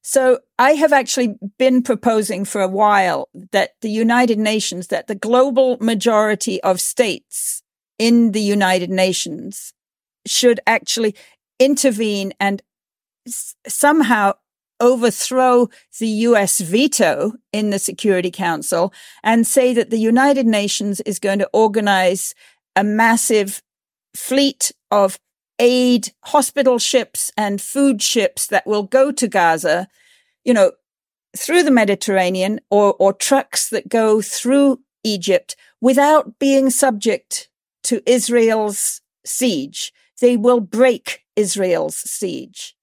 so 0.03 0.41
I 0.59 0.73
have 0.73 0.93
actually 0.93 1.37
been 1.59 1.83
proposing 1.83 2.45
for 2.45 2.61
a 2.61 2.69
while 2.69 3.29
that 3.53 3.73
the 3.83 3.91
United 3.91 4.39
Nations, 4.39 4.87
that 4.89 5.07
the 5.07 5.15
global 5.15 5.77
majority 5.81 6.63
of 6.63 6.81
states 6.81 7.63
in 7.99 8.33
the 8.33 8.41
United 8.41 8.91
Nations 8.91 9.73
should 10.27 10.61
actually 10.67 11.15
intervene 11.59 12.33
and 12.41 12.63
s- 13.27 13.55
somehow 13.67 14.33
overthrow 14.81 15.69
the 15.99 16.09
US 16.09 16.61
veto 16.61 17.35
in 17.53 17.69
the 17.69 17.79
Security 17.79 18.31
Council 18.31 18.93
and 19.23 19.47
say 19.47 19.75
that 19.75 19.91
the 19.91 19.99
United 19.99 20.47
Nations 20.47 21.01
is 21.03 21.19
going 21.19 21.39
to 21.39 21.51
organize 21.53 22.35
a 22.75 22.83
massive 22.83 23.63
fleet 24.17 24.73
of 24.91 25.19
aid 25.61 26.13
hospital 26.25 26.79
ships 26.79 27.31
and 27.37 27.61
food 27.61 28.03
ships 28.03 28.49
that 28.49 28.67
will 28.67 28.83
go 28.83 29.13
to 29.13 29.29
Gaza, 29.29 29.87
you 30.45 30.53
know, 30.53 30.73
through 31.37 31.63
the 31.63 31.71
Mediterranean 31.71 32.61
or, 32.71 32.95
or 32.99 33.13
trucks 33.13 33.69
that 33.69 33.89
go 33.89 34.21
through 34.21 34.81
Egypt 35.05 35.55
without 35.81 36.39
being 36.39 36.71
subject 36.71 37.49
to 37.85 38.03
Israel's 38.11 39.01
siege. 39.25 39.93
They 40.21 40.37
will 40.37 40.61
break 40.61 41.25
Israel's 41.37 41.97
siege. 41.97 42.75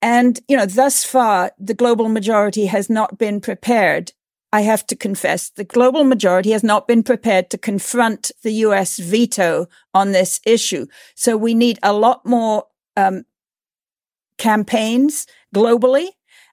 And, 0.00 0.40
you 0.48 0.56
know, 0.56 0.66
thus 0.66 1.04
far, 1.04 1.52
the 1.58 1.74
global 1.74 2.08
majority 2.08 2.66
has 2.66 2.88
not 2.88 3.18
been 3.18 3.40
prepared. 3.40 4.12
I 4.52 4.60
have 4.60 4.86
to 4.88 4.96
confess, 4.96 5.50
the 5.50 5.64
global 5.64 6.04
majority 6.04 6.50
has 6.50 6.62
not 6.62 6.86
been 6.86 7.02
prepared 7.02 7.48
to 7.50 7.58
confront 7.58 8.30
the 8.42 8.52
US 8.66 8.98
veto 8.98 9.66
on 9.94 10.12
this 10.12 10.40
issue. 10.44 10.86
So 11.14 11.36
we 11.36 11.54
need 11.54 11.78
a 11.82 11.92
lot 11.92 12.26
more 12.26 12.64
um, 12.96 13.24
campaigns 14.36 15.26
globally 15.54 16.08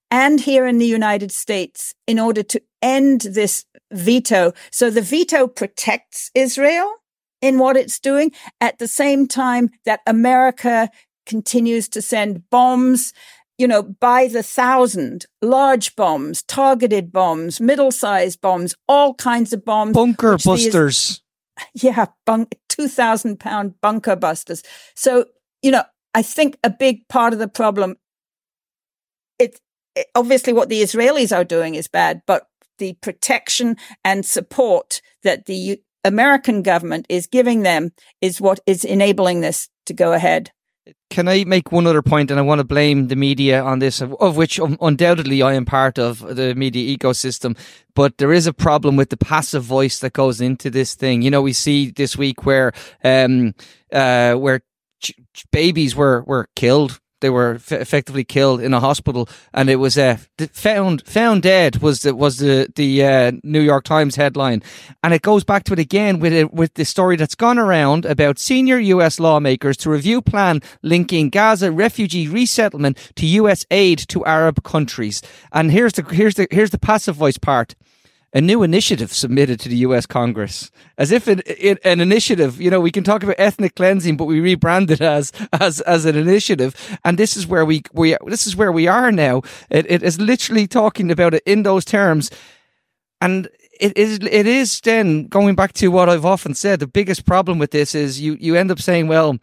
and 0.09 0.39
here 0.39 0.65
in 0.65 0.77
the 0.77 0.85
United 0.85 1.31
States 1.31 1.93
in 2.07 2.19
order 2.19 2.41
to 2.43 2.61
end 2.81 3.21
this 3.21 3.65
veto. 3.91 4.53
So 4.71 4.89
the 4.89 5.01
veto 5.01 5.47
protects 5.47 6.31
Israel 6.33 6.95
in 7.41 7.57
what 7.57 7.77
it's 7.77 7.99
doing 7.99 8.31
at 8.61 8.79
the 8.79 8.87
same 8.87 9.27
time 9.27 9.69
that 9.85 10.01
America 10.07 10.89
continues 11.25 11.87
to 11.89 12.01
send 12.01 12.49
bombs, 12.49 13.13
you 13.59 13.67
know, 13.67 13.83
by 13.83 14.27
the 14.27 14.41
thousand, 14.41 15.25
large 15.41 15.95
bombs, 15.97 16.41
targeted 16.43 17.11
bombs, 17.11 17.59
middle 17.59 17.91
sized 17.91 18.39
bombs, 18.39 18.73
all 18.87 19.13
kinds 19.13 19.51
of 19.51 19.65
bombs. 19.65 19.93
Bunker 19.93 20.37
busters. 20.37 21.21
yeah, 21.73 22.05
bunk, 22.25 22.55
2,000 22.69 23.37
pound 23.37 23.79
bunker 23.81 24.15
busters. 24.15 24.63
So, 24.95 25.25
you 25.61 25.71
know, 25.71 25.83
I 26.15 26.21
think 26.21 26.57
a 26.63 26.69
big 26.69 27.05
part 27.09 27.33
of 27.33 27.39
the 27.39 27.49
problem, 27.49 27.97
it, 29.37 29.59
it 29.93 30.07
obviously 30.15 30.53
what 30.53 30.69
the 30.69 30.81
Israelis 30.81 31.35
are 31.35 31.43
doing 31.43 31.75
is 31.75 31.89
bad, 31.89 32.21
but 32.25 32.47
the 32.77 32.93
protection 33.01 33.75
and 34.05 34.25
support 34.25 35.01
that 35.23 35.47
the 35.47 35.81
American 36.05 36.61
government 36.63 37.05
is 37.09 37.27
giving 37.27 37.63
them 37.63 37.91
is 38.21 38.39
what 38.39 38.61
is 38.65 38.85
enabling 38.85 39.41
this 39.41 39.67
to 39.85 39.93
go 39.93 40.13
ahead. 40.13 40.51
Can 41.09 41.27
I 41.27 41.43
make 41.43 41.71
one 41.71 41.87
other 41.87 42.01
point, 42.01 42.31
and 42.31 42.39
I 42.39 42.43
want 42.43 42.59
to 42.59 42.63
blame 42.63 43.07
the 43.07 43.15
media 43.15 43.61
on 43.61 43.79
this, 43.79 44.01
of, 44.01 44.37
which 44.37 44.59
undoubtedly 44.59 45.41
I 45.41 45.53
am 45.53 45.65
part 45.65 45.99
of 45.99 46.19
the 46.35 46.55
media 46.55 46.97
ecosystem. 46.97 47.57
But 47.95 48.17
there 48.17 48.31
is 48.31 48.47
a 48.47 48.53
problem 48.53 48.95
with 48.95 49.09
the 49.09 49.17
passive 49.17 49.63
voice 49.63 49.99
that 49.99 50.13
goes 50.13 50.39
into 50.39 50.69
this 50.69 50.95
thing. 50.95 51.21
You 51.21 51.31
know, 51.31 51.41
we 51.41 51.53
see 51.53 51.91
this 51.91 52.17
week 52.17 52.45
where, 52.45 52.71
um, 53.03 53.53
uh, 53.91 54.35
where 54.35 54.61
ch- 55.01 55.13
babies 55.51 55.95
were 55.95 56.23
were 56.23 56.47
killed 56.55 56.99
they 57.21 57.29
were 57.29 57.55
f- 57.55 57.71
effectively 57.71 58.23
killed 58.23 58.61
in 58.61 58.73
a 58.73 58.79
hospital, 58.79 59.27
and 59.53 59.69
it 59.69 59.77
was 59.77 59.97
uh, 59.97 60.17
found 60.53 61.05
found 61.05 61.43
dead 61.43 61.77
was 61.77 62.01
the 62.01 62.15
was 62.15 62.37
the 62.37 62.71
the 62.75 63.05
uh, 63.05 63.31
New 63.43 63.61
York 63.61 63.83
Times 63.83 64.15
headline, 64.15 64.61
and 65.03 65.13
it 65.13 65.21
goes 65.21 65.43
back 65.43 65.63
to 65.65 65.73
it 65.73 65.79
again 65.79 66.19
with 66.19 66.33
it 66.33 66.53
with 66.53 66.73
the 66.75 66.85
story 66.85 67.15
that's 67.15 67.35
gone 67.35 67.59
around 67.59 68.05
about 68.05 68.39
senior 68.39 68.77
U.S. 68.77 69.19
lawmakers 69.19 69.77
to 69.77 69.89
review 69.89 70.21
plan 70.21 70.61
linking 70.81 71.29
Gaza 71.29 71.71
refugee 71.71 72.27
resettlement 72.27 72.97
to 73.15 73.25
U.S. 73.25 73.65
aid 73.71 73.99
to 74.09 74.25
Arab 74.25 74.63
countries, 74.63 75.21
and 75.51 75.71
here's 75.71 75.93
the 75.93 76.03
here's 76.03 76.35
the 76.35 76.47
here's 76.51 76.71
the 76.71 76.79
passive 76.79 77.15
voice 77.15 77.37
part 77.37 77.75
a 78.33 78.41
new 78.41 78.61
initiative 78.63 79.11
submitted 79.11 79.59
to 79.59 79.69
the 79.69 79.77
US 79.77 80.05
Congress, 80.05 80.69
as 80.97 81.11
if 81.11 81.27
it, 81.27 81.41
it, 81.45 81.79
an 81.83 81.99
initiative. 81.99 82.61
You 82.61 82.69
know, 82.69 82.79
we 82.79 82.91
can 82.91 83.03
talk 83.03 83.23
about 83.23 83.35
ethnic 83.37 83.75
cleansing, 83.75 84.17
but 84.17 84.25
we 84.25 84.39
rebrand 84.39 84.91
it 84.91 85.01
as 85.01 85.31
as 85.53 85.81
as 85.81 86.05
an 86.05 86.15
initiative, 86.15 86.75
and 87.03 87.17
this 87.17 87.35
is 87.35 87.47
where 87.47 87.65
we 87.65 87.83
we 87.93 88.15
this 88.27 88.45
is 88.45 88.55
where 88.55 88.71
we 88.71 88.87
are 88.87 89.11
now. 89.11 89.41
It, 89.69 89.89
it 89.89 90.03
is 90.03 90.19
literally 90.19 90.67
talking 90.67 91.11
about 91.11 91.33
it 91.33 91.43
in 91.45 91.63
those 91.63 91.85
terms, 91.85 92.29
and 93.19 93.49
it 93.79 93.97
is 93.97 94.19
it 94.21 94.45
is 94.45 94.79
then 94.81 95.27
going 95.27 95.55
back 95.55 95.73
to 95.73 95.87
what 95.89 96.09
I've 96.09 96.25
often 96.25 96.53
said. 96.53 96.79
The 96.79 96.87
biggest 96.87 97.25
problem 97.25 97.57
with 97.57 97.71
this 97.71 97.95
is 97.95 98.21
you 98.21 98.37
you 98.39 98.55
end 98.55 98.71
up 98.71 98.79
saying, 98.79 99.07
well 99.07 99.39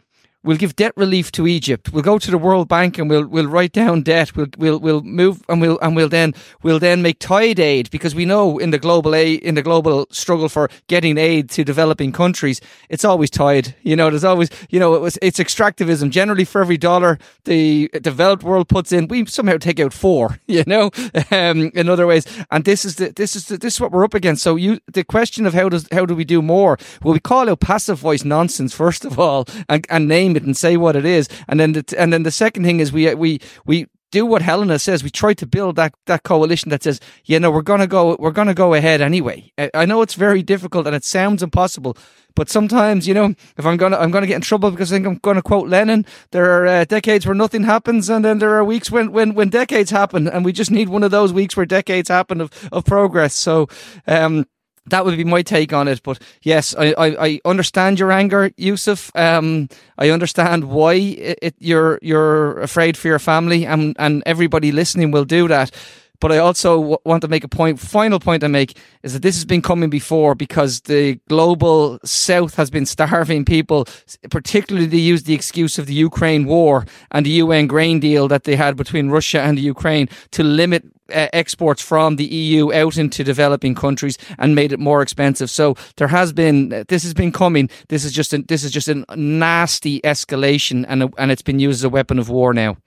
We'll 0.47 0.55
give 0.55 0.77
debt 0.77 0.93
relief 0.95 1.29
to 1.33 1.45
Egypt. 1.45 1.91
We'll 1.91 2.03
go 2.03 2.17
to 2.17 2.31
the 2.31 2.37
World 2.37 2.69
Bank 2.69 2.97
and 2.97 3.09
we'll 3.09 3.27
we'll 3.27 3.47
write 3.47 3.73
down 3.73 4.01
debt. 4.01 4.33
We'll 4.33 4.47
we'll 4.57 4.79
we'll 4.79 5.01
move 5.01 5.43
and 5.49 5.59
we'll 5.59 5.77
and 5.79 5.93
we'll 5.93 6.07
then 6.07 6.33
we'll 6.63 6.79
then 6.79 7.01
make 7.01 7.19
tide 7.19 7.59
aid 7.59 7.91
because 7.91 8.15
we 8.15 8.23
know 8.23 8.57
in 8.57 8.71
the 8.71 8.79
global 8.79 9.13
aid 9.13 9.41
in 9.41 9.55
the 9.55 9.61
global 9.61 10.07
struggle 10.09 10.47
for 10.47 10.69
getting 10.87 11.17
aid 11.17 11.49
to 11.49 11.65
developing 11.65 12.13
countries, 12.13 12.61
it's 12.87 13.03
always 13.03 13.29
tied. 13.29 13.75
You 13.83 13.97
know, 13.97 14.09
there's 14.09 14.23
always 14.23 14.49
you 14.69 14.79
know 14.79 14.93
it 14.95 15.01
was 15.01 15.19
it's 15.21 15.37
extractivism. 15.37 16.11
Generally, 16.11 16.45
for 16.45 16.61
every 16.61 16.77
dollar 16.77 17.19
the 17.43 17.89
developed 18.01 18.43
world 18.43 18.69
puts 18.69 18.93
in, 18.93 19.09
we 19.09 19.25
somehow 19.25 19.57
take 19.57 19.81
out 19.81 19.91
four. 19.91 20.39
You 20.57 20.63
know, 20.65 20.89
um, 21.29 21.71
in 21.75 21.87
other 21.87 22.07
ways, 22.07 22.25
and 22.49 22.63
this 22.63 22.85
is 22.85 22.95
the 22.95 23.11
this 23.11 23.35
is 23.35 23.45
the, 23.47 23.57
this 23.57 23.75
is 23.75 23.81
what 23.81 23.91
we're 23.91 24.05
up 24.05 24.15
against. 24.15 24.41
So 24.41 24.55
you 24.55 24.79
the 24.91 25.03
question 25.03 25.45
of 25.45 25.53
how 25.53 25.67
does 25.69 25.87
how 25.91 26.05
do 26.05 26.15
we 26.15 26.23
do 26.23 26.41
more? 26.41 26.77
Well, 27.03 27.13
we 27.13 27.19
call 27.19 27.49
out 27.49 27.59
passive 27.59 27.99
voice 27.99 28.23
nonsense 28.23 28.73
first 28.73 29.05
of 29.05 29.19
all, 29.19 29.45
and, 29.69 29.85
and 29.89 30.07
name 30.07 30.36
it 30.37 30.43
and 30.43 30.55
say 30.55 30.77
what 30.77 30.95
it 30.95 31.05
is. 31.05 31.27
And 31.49 31.59
then 31.59 31.73
the, 31.73 31.95
and 31.97 32.13
then 32.13 32.23
the 32.23 32.31
second 32.31 32.63
thing 32.63 32.79
is 32.79 32.93
we 32.93 33.13
we 33.15 33.39
we 33.65 33.87
do 34.11 34.25
what 34.25 34.41
Helena 34.41 34.79
says. 34.79 35.03
We 35.03 35.09
try 35.09 35.33
to 35.33 35.45
build 35.45 35.75
that, 35.75 35.93
that 36.05 36.23
coalition 36.23 36.69
that 36.69 36.83
says, 36.83 36.99
you 37.25 37.39
know, 37.39 37.51
we're 37.51 37.61
gonna 37.61 37.87
go 37.87 38.15
we're 38.19 38.31
gonna 38.31 38.53
go 38.53 38.73
ahead 38.73 39.01
anyway. 39.01 39.51
I 39.73 39.85
know 39.85 40.01
it's 40.01 40.13
very 40.13 40.41
difficult 40.43 40.87
and 40.87 40.95
it 40.95 41.03
sounds 41.03 41.43
impossible, 41.43 41.97
but 42.35 42.49
sometimes 42.49 43.07
you 43.07 43.13
know, 43.13 43.35
if 43.57 43.65
I'm 43.65 43.77
gonna 43.77 43.97
I'm 43.97 44.11
gonna 44.11 44.27
get 44.27 44.35
in 44.35 44.41
trouble 44.41 44.71
because 44.71 44.91
I 44.91 44.95
think 44.95 45.07
I'm 45.07 45.15
gonna 45.15 45.41
quote 45.41 45.67
Lenin. 45.67 46.05
There 46.31 46.45
are 46.45 46.67
uh, 46.67 46.85
decades 46.85 47.25
where 47.25 47.35
nothing 47.35 47.63
happens, 47.63 48.09
and 48.09 48.23
then 48.23 48.39
there 48.39 48.53
are 48.55 48.63
weeks 48.63 48.89
when 48.89 49.11
when 49.11 49.33
when 49.33 49.49
decades 49.49 49.91
happen, 49.91 50.27
and 50.27 50.45
we 50.45 50.53
just 50.53 50.71
need 50.71 50.89
one 50.89 51.03
of 51.03 51.11
those 51.11 51.33
weeks 51.33 51.57
where 51.57 51.65
decades 51.65 52.09
happen 52.09 52.41
of 52.41 52.51
of 52.71 52.85
progress. 52.85 53.33
So. 53.35 53.67
um 54.07 54.45
that 54.89 55.05
would 55.05 55.17
be 55.17 55.23
my 55.23 55.41
take 55.41 55.73
on 55.73 55.87
it. 55.87 56.01
But 56.03 56.19
yes, 56.41 56.75
I, 56.77 56.93
I, 56.97 57.25
I 57.25 57.39
understand 57.45 57.99
your 57.99 58.11
anger, 58.11 58.49
Yousef. 58.51 59.11
Um, 59.15 59.69
I 59.97 60.09
understand 60.09 60.65
why 60.65 60.93
it, 60.93 61.39
it, 61.41 61.55
you're 61.59 61.99
you're 62.01 62.59
afraid 62.59 62.97
for 62.97 63.07
your 63.07 63.19
family, 63.19 63.65
and 63.65 63.95
and 63.99 64.23
everybody 64.25 64.71
listening 64.71 65.11
will 65.11 65.25
do 65.25 65.47
that. 65.47 65.71
But 66.19 66.31
I 66.31 66.37
also 66.37 66.77
w- 66.79 66.97
want 67.05 67.21
to 67.21 67.27
make 67.27 67.43
a 67.43 67.47
point. 67.47 67.79
Final 67.79 68.19
point 68.19 68.43
I 68.43 68.47
make 68.47 68.77
is 69.03 69.13
that 69.13 69.21
this 69.21 69.35
has 69.35 69.45
been 69.45 69.61
coming 69.61 69.89
before 69.89 70.35
because 70.35 70.81
the 70.81 71.15
global 71.29 71.99
south 72.03 72.55
has 72.55 72.69
been 72.69 72.85
starving 72.95 73.45
people. 73.45 73.85
Particularly, 74.29 74.87
they 74.87 74.97
use 74.97 75.23
the 75.23 75.33
excuse 75.33 75.77
of 75.77 75.85
the 75.85 75.93
Ukraine 75.93 76.45
war 76.45 76.85
and 77.11 77.25
the 77.25 77.31
UN 77.31 77.67
grain 77.67 77.99
deal 77.99 78.27
that 78.27 78.43
they 78.43 78.55
had 78.55 78.75
between 78.75 79.09
Russia 79.09 79.41
and 79.41 79.57
the 79.57 79.61
Ukraine 79.61 80.09
to 80.31 80.43
limit 80.43 80.83
uh, 81.13 81.27
exports 81.33 81.81
from 81.81 82.17
the 82.17 82.25
EU 82.25 82.73
out 82.73 82.97
into 82.97 83.23
developing 83.23 83.75
countries 83.75 84.17
and 84.37 84.55
made 84.55 84.71
it 84.71 84.79
more 84.79 85.01
expensive. 85.01 85.49
So 85.49 85.75
there 85.97 86.07
has 86.09 86.33
been 86.33 86.69
this 86.87 87.03
has 87.03 87.13
been 87.13 87.31
coming. 87.31 87.69
This 87.87 88.03
is 88.03 88.11
just 88.11 88.33
a, 88.33 88.39
this 88.39 88.63
is 88.63 88.71
just 88.71 88.87
a 88.87 89.05
nasty 89.15 90.01
escalation, 90.01 90.85
and 90.87 91.03
a, 91.03 91.09
and 91.17 91.31
it's 91.31 91.41
been 91.41 91.59
used 91.59 91.79
as 91.79 91.83
a 91.83 91.89
weapon 91.89 92.19
of 92.19 92.29
war 92.29 92.53
now. 92.53 92.77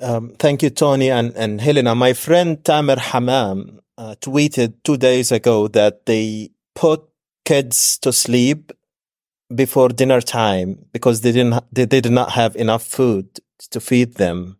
Um, 0.00 0.30
thank 0.38 0.62
you, 0.62 0.70
Tony 0.70 1.10
and, 1.10 1.34
and 1.36 1.60
Helena. 1.60 1.94
My 1.94 2.12
friend 2.12 2.62
Tamer 2.64 2.96
Hamam 2.96 3.78
uh, 3.96 4.14
tweeted 4.20 4.74
two 4.84 4.96
days 4.96 5.32
ago 5.32 5.68
that 5.68 6.06
they 6.06 6.50
put 6.74 7.02
kids 7.44 7.98
to 7.98 8.12
sleep 8.12 8.72
before 9.54 9.88
dinner 9.88 10.20
time 10.20 10.84
because 10.92 11.20
they 11.20 11.32
didn't 11.32 11.64
they, 11.72 11.84
they 11.84 12.00
did 12.00 12.12
not 12.12 12.32
have 12.32 12.56
enough 12.56 12.84
food 12.84 13.40
to 13.70 13.80
feed 13.80 14.14
them. 14.14 14.58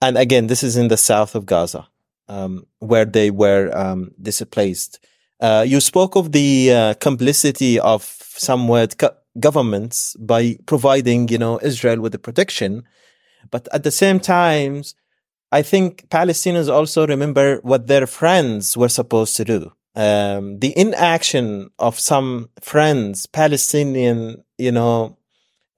And 0.00 0.18
again, 0.18 0.46
this 0.46 0.62
is 0.62 0.76
in 0.76 0.88
the 0.88 0.96
south 0.96 1.34
of 1.34 1.46
Gaza, 1.46 1.88
um, 2.28 2.66
where 2.78 3.04
they 3.04 3.30
were 3.30 3.70
um, 3.76 4.12
displaced. 4.20 5.00
Uh, 5.40 5.64
you 5.66 5.80
spoke 5.80 6.14
of 6.14 6.32
the 6.32 6.72
uh, 6.72 6.94
complicity 6.94 7.80
of 7.80 8.02
some 8.04 8.70
governments 9.40 10.14
by 10.20 10.56
providing, 10.66 11.28
you 11.28 11.38
know, 11.38 11.58
Israel 11.62 12.00
with 12.00 12.12
the 12.12 12.18
protection 12.18 12.84
but 13.50 13.68
at 13.72 13.82
the 13.82 13.90
same 13.90 14.20
time, 14.20 14.82
I 15.50 15.62
think 15.62 16.08
Palestinians 16.08 16.72
also 16.72 17.06
remember 17.06 17.58
what 17.62 17.86
their 17.86 18.06
friends 18.06 18.76
were 18.76 18.88
supposed 18.88 19.36
to 19.36 19.44
do. 19.44 19.72
Um, 19.94 20.58
the 20.60 20.72
inaction 20.78 21.70
of 21.78 21.98
some 21.98 22.48
friends, 22.60 23.26
Palestinian, 23.26 24.42
you 24.56 24.72
know, 24.72 25.18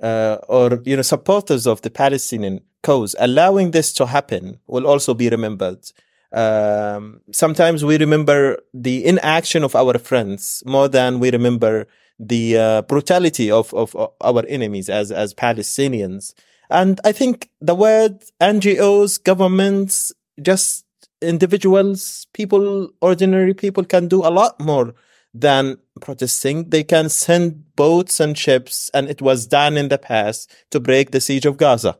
uh, 0.00 0.38
or 0.48 0.80
you 0.84 0.96
know, 0.96 1.02
supporters 1.02 1.66
of 1.66 1.82
the 1.82 1.90
Palestinian 1.90 2.60
cause, 2.84 3.16
allowing 3.18 3.72
this 3.72 3.92
to 3.94 4.06
happen 4.06 4.60
will 4.68 4.86
also 4.86 5.14
be 5.14 5.28
remembered. 5.28 5.84
Um, 6.32 7.20
sometimes 7.32 7.84
we 7.84 7.96
remember 7.98 8.58
the 8.72 9.04
inaction 9.04 9.64
of 9.64 9.74
our 9.74 9.98
friends 9.98 10.62
more 10.66 10.88
than 10.88 11.20
we 11.20 11.30
remember 11.30 11.86
the 12.18 12.58
uh, 12.58 12.82
brutality 12.82 13.50
of, 13.50 13.72
of, 13.74 13.94
of, 13.96 14.10
our 14.20 14.44
enemies 14.48 14.88
as 14.88 15.10
as 15.10 15.34
Palestinians. 15.34 16.34
And 16.70 17.00
I 17.04 17.12
think 17.12 17.50
the 17.60 17.74
word 17.74 18.24
NGOs, 18.40 19.22
governments, 19.22 20.12
just 20.40 20.84
individuals, 21.20 22.26
people, 22.32 22.90
ordinary 23.00 23.54
people 23.54 23.84
can 23.84 24.08
do 24.08 24.22
a 24.22 24.30
lot 24.30 24.58
more 24.60 24.94
than 25.32 25.78
protesting. 26.00 26.70
They 26.70 26.84
can 26.84 27.08
send 27.08 27.76
boats 27.76 28.20
and 28.20 28.36
ships, 28.38 28.90
and 28.94 29.08
it 29.08 29.20
was 29.20 29.46
done 29.46 29.76
in 29.76 29.88
the 29.88 29.98
past 29.98 30.50
to 30.70 30.80
break 30.80 31.10
the 31.10 31.20
siege 31.20 31.46
of 31.46 31.56
Gaza. 31.56 31.98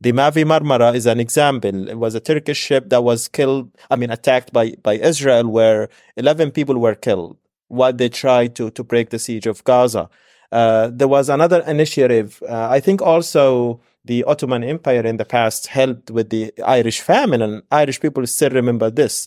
The 0.00 0.12
Mavi 0.12 0.44
Marmara 0.44 0.94
is 0.94 1.06
an 1.06 1.20
example. 1.20 1.88
It 1.88 1.98
was 1.98 2.14
a 2.14 2.20
Turkish 2.20 2.58
ship 2.58 2.90
that 2.90 3.02
was 3.02 3.28
killed, 3.28 3.70
I 3.90 3.96
mean, 3.96 4.10
attacked 4.10 4.52
by, 4.52 4.74
by 4.82 4.94
Israel, 4.94 5.48
where 5.48 5.88
11 6.16 6.50
people 6.50 6.76
were 6.78 6.94
killed 6.94 7.38
while 7.68 7.94
they 7.94 8.10
tried 8.10 8.54
to, 8.56 8.70
to 8.72 8.84
break 8.84 9.08
the 9.08 9.18
siege 9.18 9.46
of 9.46 9.64
Gaza. 9.64 10.10
Uh, 10.52 10.90
there 10.92 11.08
was 11.08 11.30
another 11.30 11.60
initiative. 11.62 12.42
Uh, 12.46 12.68
I 12.70 12.78
think 12.78 13.00
also 13.00 13.80
the 14.06 14.24
Ottoman 14.24 14.64
Empire 14.64 15.06
in 15.06 15.16
the 15.16 15.24
past 15.24 15.66
helped 15.68 16.10
with 16.10 16.30
the 16.30 16.52
Irish 16.64 17.00
famine, 17.00 17.42
and 17.42 17.62
Irish 17.70 18.00
people 18.00 18.26
still 18.26 18.50
remember 18.50 18.90
this. 18.90 19.26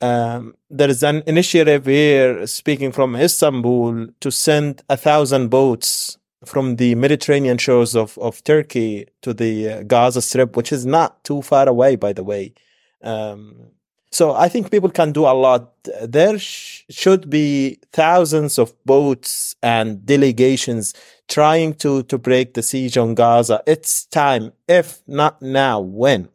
Um, 0.00 0.54
there 0.70 0.90
is 0.90 1.02
an 1.02 1.22
initiative 1.26 1.86
here, 1.86 2.46
speaking 2.46 2.92
from 2.92 3.16
Istanbul, 3.16 4.08
to 4.20 4.30
send 4.30 4.82
a 4.88 4.96
thousand 4.96 5.48
boats 5.48 6.18
from 6.44 6.76
the 6.76 6.94
Mediterranean 6.94 7.58
shores 7.58 7.96
of, 7.96 8.18
of 8.18 8.42
Turkey 8.44 9.06
to 9.22 9.32
the 9.32 9.68
uh, 9.68 9.82
Gaza 9.84 10.20
Strip, 10.20 10.56
which 10.56 10.72
is 10.72 10.84
not 10.84 11.22
too 11.24 11.42
far 11.42 11.68
away, 11.68 11.96
by 11.96 12.12
the 12.12 12.24
way. 12.24 12.54
Um, 13.02 13.70
so 14.14 14.32
I 14.32 14.48
think 14.48 14.70
people 14.70 14.90
can 14.90 15.12
do 15.12 15.24
a 15.26 15.34
lot. 15.34 15.72
There 16.02 16.38
sh- 16.38 16.84
should 16.88 17.28
be 17.28 17.80
thousands 17.92 18.58
of 18.58 18.72
boats 18.84 19.56
and 19.62 20.06
delegations 20.06 20.94
trying 21.28 21.74
to, 21.74 22.04
to 22.04 22.16
break 22.16 22.54
the 22.54 22.62
siege 22.62 22.96
on 22.96 23.14
Gaza. 23.14 23.62
It's 23.66 24.06
time. 24.06 24.52
If 24.68 25.02
not 25.06 25.42
now, 25.42 25.80
when? 25.80 26.28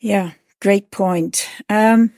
Yeah, 0.00 0.32
great 0.60 0.90
point. 0.90 1.48
Um, 1.68 2.12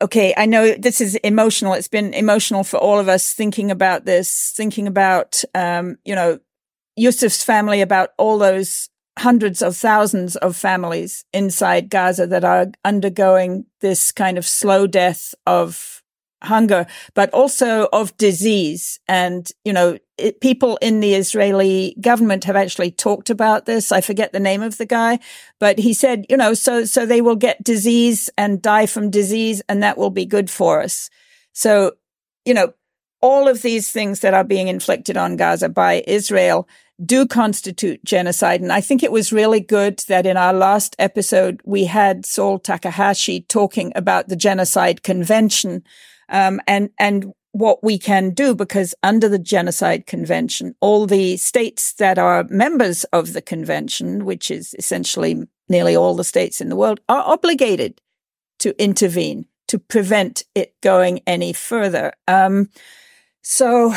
okay, 0.00 0.32
I 0.36 0.46
know 0.46 0.74
this 0.74 1.00
is 1.00 1.16
emotional. 1.16 1.74
It's 1.74 1.88
been 1.88 2.14
emotional 2.14 2.64
for 2.64 2.78
all 2.78 2.98
of 2.98 3.08
us 3.08 3.32
thinking 3.32 3.70
about 3.70 4.06
this, 4.06 4.52
thinking 4.56 4.86
about, 4.86 5.42
um, 5.54 5.98
you 6.04 6.14
know, 6.14 6.40
Yousef's 6.98 7.44
family, 7.44 7.80
about 7.80 8.10
all 8.18 8.38
those 8.38 8.88
hundreds 9.18 9.60
of 9.60 9.76
thousands 9.76 10.36
of 10.36 10.56
families 10.56 11.24
inside 11.32 11.90
Gaza 11.90 12.26
that 12.26 12.44
are 12.44 12.68
undergoing 12.84 13.66
this 13.80 14.12
kind 14.12 14.38
of 14.38 14.46
slow 14.46 14.86
death 14.86 15.34
of 15.46 16.02
hunger, 16.42 16.86
but 17.14 17.30
also 17.34 17.88
of 17.92 18.16
disease. 18.16 18.98
And, 19.06 19.50
you 19.64 19.72
know, 19.72 19.98
it, 20.16 20.40
people 20.40 20.78
in 20.80 21.00
the 21.00 21.14
Israeli 21.14 21.96
government 22.00 22.44
have 22.44 22.56
actually 22.56 22.90
talked 22.90 23.30
about 23.30 23.66
this. 23.66 23.92
I 23.92 24.00
forget 24.00 24.32
the 24.32 24.40
name 24.40 24.62
of 24.62 24.78
the 24.78 24.86
guy, 24.86 25.18
but 25.58 25.78
he 25.78 25.92
said, 25.92 26.26
you 26.30 26.36
know, 26.36 26.54
so, 26.54 26.84
so 26.84 27.04
they 27.04 27.20
will 27.20 27.36
get 27.36 27.62
disease 27.62 28.30
and 28.38 28.62
die 28.62 28.86
from 28.86 29.10
disease 29.10 29.60
and 29.68 29.82
that 29.82 29.98
will 29.98 30.10
be 30.10 30.26
good 30.26 30.50
for 30.50 30.80
us. 30.80 31.10
So, 31.52 31.92
you 32.44 32.54
know, 32.54 32.72
all 33.20 33.48
of 33.48 33.60
these 33.60 33.90
things 33.90 34.20
that 34.20 34.32
are 34.32 34.44
being 34.44 34.68
inflicted 34.68 35.16
on 35.18 35.36
Gaza 35.36 35.68
by 35.68 36.02
Israel 36.06 36.66
do 37.04 37.26
constitute 37.26 38.04
genocide. 38.04 38.60
And 38.60 38.72
I 38.72 38.80
think 38.80 39.02
it 39.02 39.12
was 39.12 39.32
really 39.32 39.60
good 39.60 40.00
that 40.08 40.26
in 40.26 40.36
our 40.36 40.52
last 40.52 40.94
episode, 40.98 41.60
we 41.64 41.84
had 41.84 42.26
Saul 42.26 42.58
Takahashi 42.58 43.42
talking 43.42 43.92
about 43.94 44.28
the 44.28 44.36
Genocide 44.36 45.02
Convention, 45.02 45.82
um, 46.28 46.60
and, 46.66 46.90
and 46.98 47.32
what 47.52 47.82
we 47.82 47.98
can 47.98 48.30
do 48.30 48.54
because 48.54 48.94
under 49.02 49.28
the 49.28 49.38
Genocide 49.38 50.06
Convention, 50.06 50.74
all 50.80 51.06
the 51.06 51.36
states 51.36 51.94
that 51.94 52.18
are 52.18 52.44
members 52.48 53.04
of 53.04 53.32
the 53.32 53.42
convention, 53.42 54.24
which 54.24 54.50
is 54.50 54.74
essentially 54.78 55.46
nearly 55.68 55.96
all 55.96 56.14
the 56.14 56.24
states 56.24 56.60
in 56.60 56.68
the 56.68 56.76
world, 56.76 57.00
are 57.08 57.24
obligated 57.26 58.00
to 58.60 58.80
intervene 58.82 59.46
to 59.68 59.78
prevent 59.78 60.44
it 60.54 60.74
going 60.80 61.20
any 61.26 61.52
further. 61.52 62.12
Um, 62.28 62.68
so, 63.42 63.94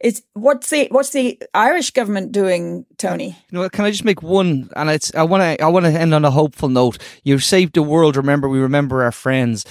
it's 0.00 0.22
what's 0.34 0.70
the 0.70 0.88
what's 0.90 1.10
the 1.10 1.40
Irish 1.54 1.90
government 1.90 2.32
doing, 2.32 2.86
Tony? 2.98 3.36
You 3.50 3.58
know, 3.58 3.68
can 3.68 3.84
I 3.84 3.90
just 3.90 4.04
make 4.04 4.22
one? 4.22 4.70
And 4.76 4.90
it's 4.90 5.14
I 5.14 5.22
want 5.22 5.42
to 5.42 5.64
I 5.64 5.68
want 5.68 5.86
to 5.86 5.92
end 5.92 6.14
on 6.14 6.24
a 6.24 6.30
hopeful 6.30 6.68
note. 6.68 6.98
You 7.24 7.38
saved 7.38 7.74
the 7.74 7.82
world. 7.82 8.16
Remember, 8.16 8.48
we 8.48 8.60
remember 8.60 9.02
our 9.02 9.12
friends. 9.12 9.64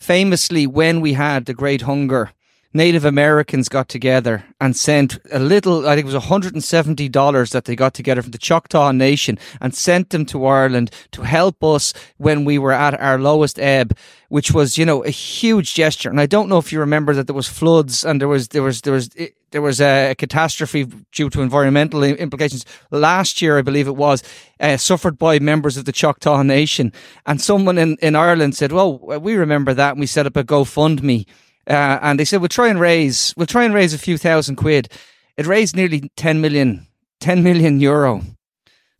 Famously, 0.00 0.66
when 0.66 1.00
we 1.00 1.14
had 1.14 1.46
the 1.46 1.54
Great 1.54 1.82
Hunger, 1.82 2.32
Native 2.76 3.04
Americans 3.04 3.68
got 3.68 3.88
together 3.88 4.44
and 4.60 4.76
sent 4.76 5.16
a 5.30 5.38
little, 5.38 5.86
I 5.86 5.94
think 5.94 6.08
it 6.08 6.12
was 6.12 6.24
$170 6.24 7.52
that 7.52 7.66
they 7.66 7.76
got 7.76 7.94
together 7.94 8.20
from 8.20 8.32
the 8.32 8.38
Choctaw 8.38 8.90
Nation 8.90 9.38
and 9.60 9.72
sent 9.72 10.10
them 10.10 10.26
to 10.26 10.44
Ireland 10.44 10.90
to 11.12 11.22
help 11.22 11.62
us 11.62 11.94
when 12.16 12.44
we 12.44 12.58
were 12.58 12.72
at 12.72 13.00
our 13.00 13.16
lowest 13.16 13.60
ebb, 13.60 13.96
which 14.28 14.50
was, 14.50 14.76
you 14.76 14.84
know, 14.84 15.04
a 15.04 15.10
huge 15.10 15.74
gesture. 15.74 16.10
And 16.10 16.20
I 16.20 16.26
don't 16.26 16.48
know 16.48 16.58
if 16.58 16.72
you 16.72 16.80
remember 16.80 17.14
that 17.14 17.28
there 17.28 17.36
was 17.36 17.48
floods 17.48 18.04
and 18.04 18.20
there 18.20 18.26
was, 18.26 18.48
there 18.48 18.64
was, 18.64 18.80
there 18.80 18.92
was, 18.92 19.08
there 19.52 19.62
was 19.62 19.80
a 19.80 20.16
catastrophe 20.18 20.84
due 21.12 21.30
to 21.30 21.42
environmental 21.42 22.02
implications 22.02 22.66
last 22.90 23.40
year, 23.40 23.56
I 23.56 23.62
believe 23.62 23.86
it 23.86 23.94
was, 23.94 24.24
uh, 24.58 24.78
suffered 24.78 25.16
by 25.16 25.38
members 25.38 25.76
of 25.76 25.84
the 25.84 25.92
Choctaw 25.92 26.42
Nation. 26.42 26.92
And 27.24 27.40
someone 27.40 27.78
in, 27.78 27.98
in 28.02 28.16
Ireland 28.16 28.56
said, 28.56 28.72
well, 28.72 28.98
we 28.98 29.36
remember 29.36 29.74
that 29.74 29.92
and 29.92 30.00
we 30.00 30.06
set 30.06 30.26
up 30.26 30.36
a 30.36 30.42
GoFundMe 30.42 31.24
uh, 31.68 31.98
and 32.02 32.18
they 32.18 32.24
said 32.24 32.40
we'll 32.40 32.48
try 32.48 32.68
and 32.68 32.80
raise 32.80 33.34
we'll 33.36 33.46
try 33.46 33.64
and 33.64 33.74
raise 33.74 33.94
a 33.94 33.98
few 33.98 34.18
thousand 34.18 34.56
quid. 34.56 34.88
It 35.36 35.46
raised 35.46 35.74
nearly 35.74 36.10
10 36.16 36.40
million, 36.40 36.86
10 37.20 37.42
million 37.42 37.80
euro. 37.80 38.22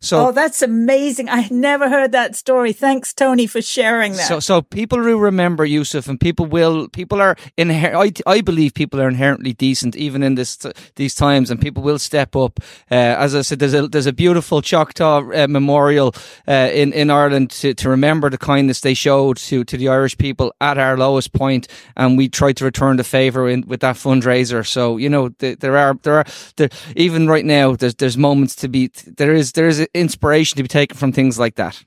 So, 0.05 0.27
oh, 0.27 0.31
that's 0.31 0.61
amazing! 0.61 1.29
I 1.29 1.47
never 1.49 1.89
heard 1.89 2.11
that 2.11 2.35
story. 2.35 2.73
Thanks, 2.73 3.13
Tony, 3.13 3.47
for 3.47 3.61
sharing 3.61 4.13
that. 4.13 4.27
So, 4.27 4.39
so 4.39 4.61
people 4.61 4.99
will 4.99 5.17
remember 5.19 5.65
Yousef, 5.65 6.07
and 6.07 6.19
people 6.19 6.45
will, 6.45 6.87
people 6.89 7.21
are 7.21 7.35
inher- 7.57 7.95
I, 7.95 8.11
I 8.31 8.41
believe 8.41 8.73
people 8.73 9.01
are 9.01 9.07
inherently 9.07 9.53
decent, 9.53 9.95
even 9.95 10.21
in 10.23 10.35
this 10.35 10.57
these 10.95 11.15
times, 11.15 11.49
and 11.49 11.59
people 11.59 11.81
will 11.81 11.99
step 11.99 12.35
up. 12.35 12.59
Uh, 12.91 12.95
as 12.95 13.33
I 13.33 13.41
said, 13.41 13.59
there's 13.59 13.73
a 13.73 13.87
there's 13.87 14.05
a 14.05 14.13
beautiful 14.13 14.61
Choctaw 14.61 15.23
uh, 15.33 15.47
memorial 15.47 16.13
uh, 16.47 16.69
in 16.71 16.93
in 16.93 17.09
Ireland 17.09 17.49
to, 17.51 17.73
to 17.73 17.89
remember 17.89 18.29
the 18.29 18.37
kindness 18.37 18.81
they 18.81 18.93
showed 18.93 19.37
to 19.37 19.63
to 19.63 19.77
the 19.77 19.89
Irish 19.89 20.17
people 20.17 20.53
at 20.61 20.77
our 20.77 20.97
lowest 20.97 21.33
point, 21.33 21.67
and 21.95 22.17
we 22.17 22.29
tried 22.29 22.57
to 22.57 22.65
return 22.65 22.97
the 22.97 23.03
favour 23.03 23.49
in, 23.49 23.61
with 23.67 23.79
that 23.79 23.95
fundraiser. 23.95 24.65
So, 24.65 24.97
you 24.97 25.09
know, 25.09 25.29
the, 25.39 25.55
there 25.55 25.77
are 25.77 25.95
there 26.03 26.15
are 26.19 26.25
there, 26.57 26.69
even 26.95 27.27
right 27.27 27.45
now, 27.45 27.75
there's 27.75 27.95
there's 27.95 28.17
moments 28.17 28.55
to 28.57 28.67
be 28.67 28.91
there 29.17 29.33
is 29.33 29.53
there 29.53 29.67
is 29.67 29.87
inspiration 29.95 30.57
to 30.57 30.63
be 30.63 30.67
taken 30.67 30.97
from 30.97 31.11
things 31.11 31.39
like 31.39 31.55
that. 31.55 31.83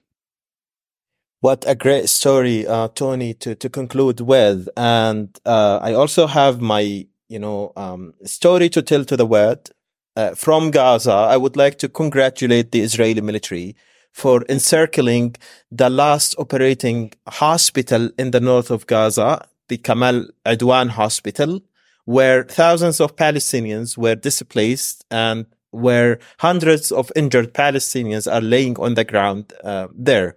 What 1.40 1.64
a 1.68 1.76
great 1.76 2.08
story, 2.08 2.66
uh, 2.66 2.88
Tony, 2.88 3.32
to, 3.34 3.54
to 3.54 3.68
conclude 3.68 4.20
with. 4.20 4.68
And 4.76 5.38
uh, 5.46 5.78
I 5.80 5.92
also 5.94 6.26
have 6.26 6.60
my, 6.60 7.06
you 7.28 7.38
know, 7.38 7.72
um, 7.76 8.14
story 8.24 8.68
to 8.70 8.82
tell 8.82 9.04
to 9.04 9.16
the 9.16 9.26
world. 9.26 9.70
Uh, 10.16 10.34
from 10.34 10.72
Gaza, 10.72 11.12
I 11.12 11.36
would 11.36 11.56
like 11.56 11.78
to 11.78 11.88
congratulate 11.88 12.72
the 12.72 12.80
Israeli 12.80 13.20
military 13.20 13.76
for 14.12 14.44
encircling 14.48 15.36
the 15.70 15.88
last 15.88 16.34
operating 16.38 17.12
hospital 17.28 18.10
in 18.18 18.32
the 18.32 18.40
north 18.40 18.72
of 18.72 18.88
Gaza, 18.88 19.46
the 19.68 19.76
Kamal 19.76 20.26
Adwan 20.44 20.88
Hospital, 20.88 21.60
where 22.04 22.42
thousands 22.42 23.00
of 23.00 23.14
Palestinians 23.14 23.96
were 23.96 24.16
displaced 24.16 25.04
and 25.08 25.46
where 25.70 26.18
hundreds 26.38 26.90
of 26.90 27.12
injured 27.14 27.54
Palestinians 27.54 28.30
are 28.32 28.40
laying 28.40 28.78
on 28.78 28.94
the 28.94 29.04
ground 29.04 29.52
uh, 29.64 29.88
there. 29.94 30.34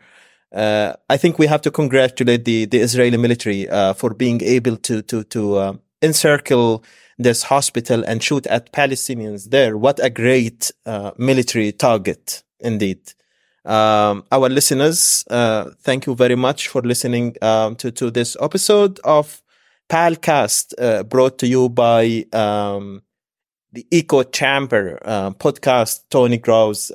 Uh, 0.53 0.93
I 1.09 1.17
think 1.17 1.39
we 1.39 1.47
have 1.47 1.61
to 1.61 1.71
congratulate 1.71 2.43
the, 2.43 2.65
the 2.65 2.79
Israeli 2.79 3.17
military 3.17 3.69
uh, 3.69 3.93
for 3.93 4.13
being 4.13 4.41
able 4.43 4.75
to 4.77 5.01
to 5.03 5.23
to 5.25 5.55
uh, 5.55 5.73
encircle 6.01 6.83
this 7.17 7.43
hospital 7.43 8.03
and 8.05 8.21
shoot 8.21 8.45
at 8.47 8.73
Palestinians 8.73 9.49
there. 9.49 9.77
What 9.77 9.99
a 10.03 10.09
great 10.09 10.71
uh, 10.85 11.11
military 11.17 11.71
target, 11.71 12.43
indeed. 12.59 13.13
Um, 13.63 14.25
our 14.31 14.49
listeners, 14.49 15.23
uh, 15.29 15.69
thank 15.83 16.07
you 16.07 16.15
very 16.15 16.35
much 16.35 16.67
for 16.67 16.81
listening 16.81 17.37
um, 17.41 17.75
to 17.77 17.91
to 17.91 18.11
this 18.11 18.35
episode 18.41 18.99
of 19.05 19.41
Palcast, 19.87 20.73
brought 21.09 21.37
to 21.39 21.47
you 21.47 21.69
by. 21.69 22.25
Um, 22.33 23.03
the 23.73 23.85
Echo 23.91 24.23
Chamber 24.23 24.99
uh, 25.03 25.31
podcast, 25.31 26.01
Tony 26.09 26.37
Groves, 26.37 26.91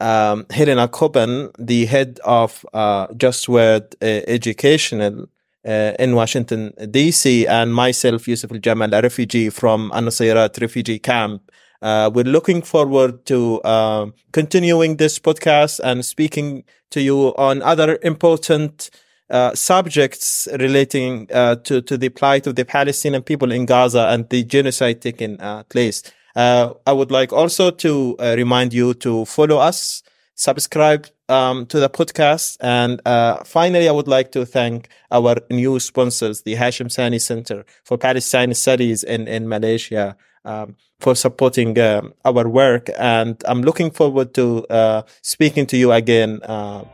um, 0.00 0.46
Helena 0.50 0.88
Cobban, 0.88 1.50
the 1.58 1.86
head 1.86 2.20
of 2.24 2.64
uh, 2.72 3.06
Just 3.16 3.48
World 3.48 3.94
uh, 4.02 4.04
Educational 4.26 5.26
uh, 5.66 5.92
in 5.98 6.14
Washington, 6.14 6.72
D.C., 6.90 7.46
and 7.46 7.74
myself, 7.74 8.24
Yousef 8.24 8.50
Aljamal, 8.50 8.96
a 8.96 9.02
refugee 9.02 9.50
from 9.50 9.90
An-Nusayrat 9.94 10.60
refugee 10.60 10.98
camp. 10.98 11.50
Uh, 11.80 12.10
we're 12.12 12.24
looking 12.24 12.62
forward 12.62 13.24
to 13.26 13.60
uh, 13.62 14.06
continuing 14.32 14.96
this 14.96 15.18
podcast 15.18 15.80
and 15.84 16.04
speaking 16.04 16.64
to 16.90 17.00
you 17.00 17.34
on 17.36 17.62
other 17.62 17.98
important 18.02 18.90
uh, 19.30 19.54
subjects 19.54 20.48
relating 20.58 21.28
uh, 21.32 21.56
to 21.56 21.82
to 21.82 21.96
the 21.96 22.08
plight 22.08 22.46
of 22.46 22.54
the 22.56 22.64
Palestinian 22.64 23.22
people 23.22 23.52
in 23.52 23.66
Gaza 23.66 24.08
and 24.08 24.28
the 24.28 24.44
genocide 24.44 25.00
taking 25.00 25.40
uh, 25.40 25.64
place. 25.64 26.02
Uh, 26.36 26.74
I 26.86 26.92
would 26.92 27.10
like 27.10 27.32
also 27.32 27.70
to 27.70 28.16
uh, 28.18 28.34
remind 28.36 28.72
you 28.72 28.94
to 28.94 29.24
follow 29.24 29.58
us, 29.58 30.02
subscribe 30.34 31.08
um, 31.28 31.66
to 31.66 31.80
the 31.80 31.90
podcast. 31.90 32.56
And 32.60 33.00
finally, 33.44 33.88
I 33.88 33.92
would 33.92 34.06
like 34.06 34.30
to 34.32 34.46
thank 34.46 34.88
our 35.10 35.36
new 35.50 35.80
sponsors, 35.80 36.42
the 36.42 36.54
Hashim 36.54 36.92
Sani 36.92 37.18
Center 37.18 37.64
for 37.84 37.98
Palestine 37.98 38.54
Studies 38.54 39.02
in, 39.02 39.26
in 39.26 39.48
Malaysia, 39.48 40.16
um, 40.44 40.76
for 41.00 41.14
supporting 41.14 41.78
uh, 41.78 42.02
our 42.24 42.48
work. 42.48 42.90
And 42.98 43.42
I'm 43.46 43.62
looking 43.62 43.90
forward 43.90 44.34
to 44.34 44.66
uh, 44.66 45.02
speaking 45.22 45.66
to 45.66 45.76
you 45.76 45.92
again 45.92 46.40
uh, 46.42 46.84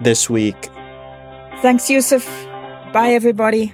this 0.00 0.28
week. 0.28 0.68
Thanks, 1.64 1.88
Yousef. 1.88 2.26
Bye, 2.92 3.14
everybody. 3.14 3.72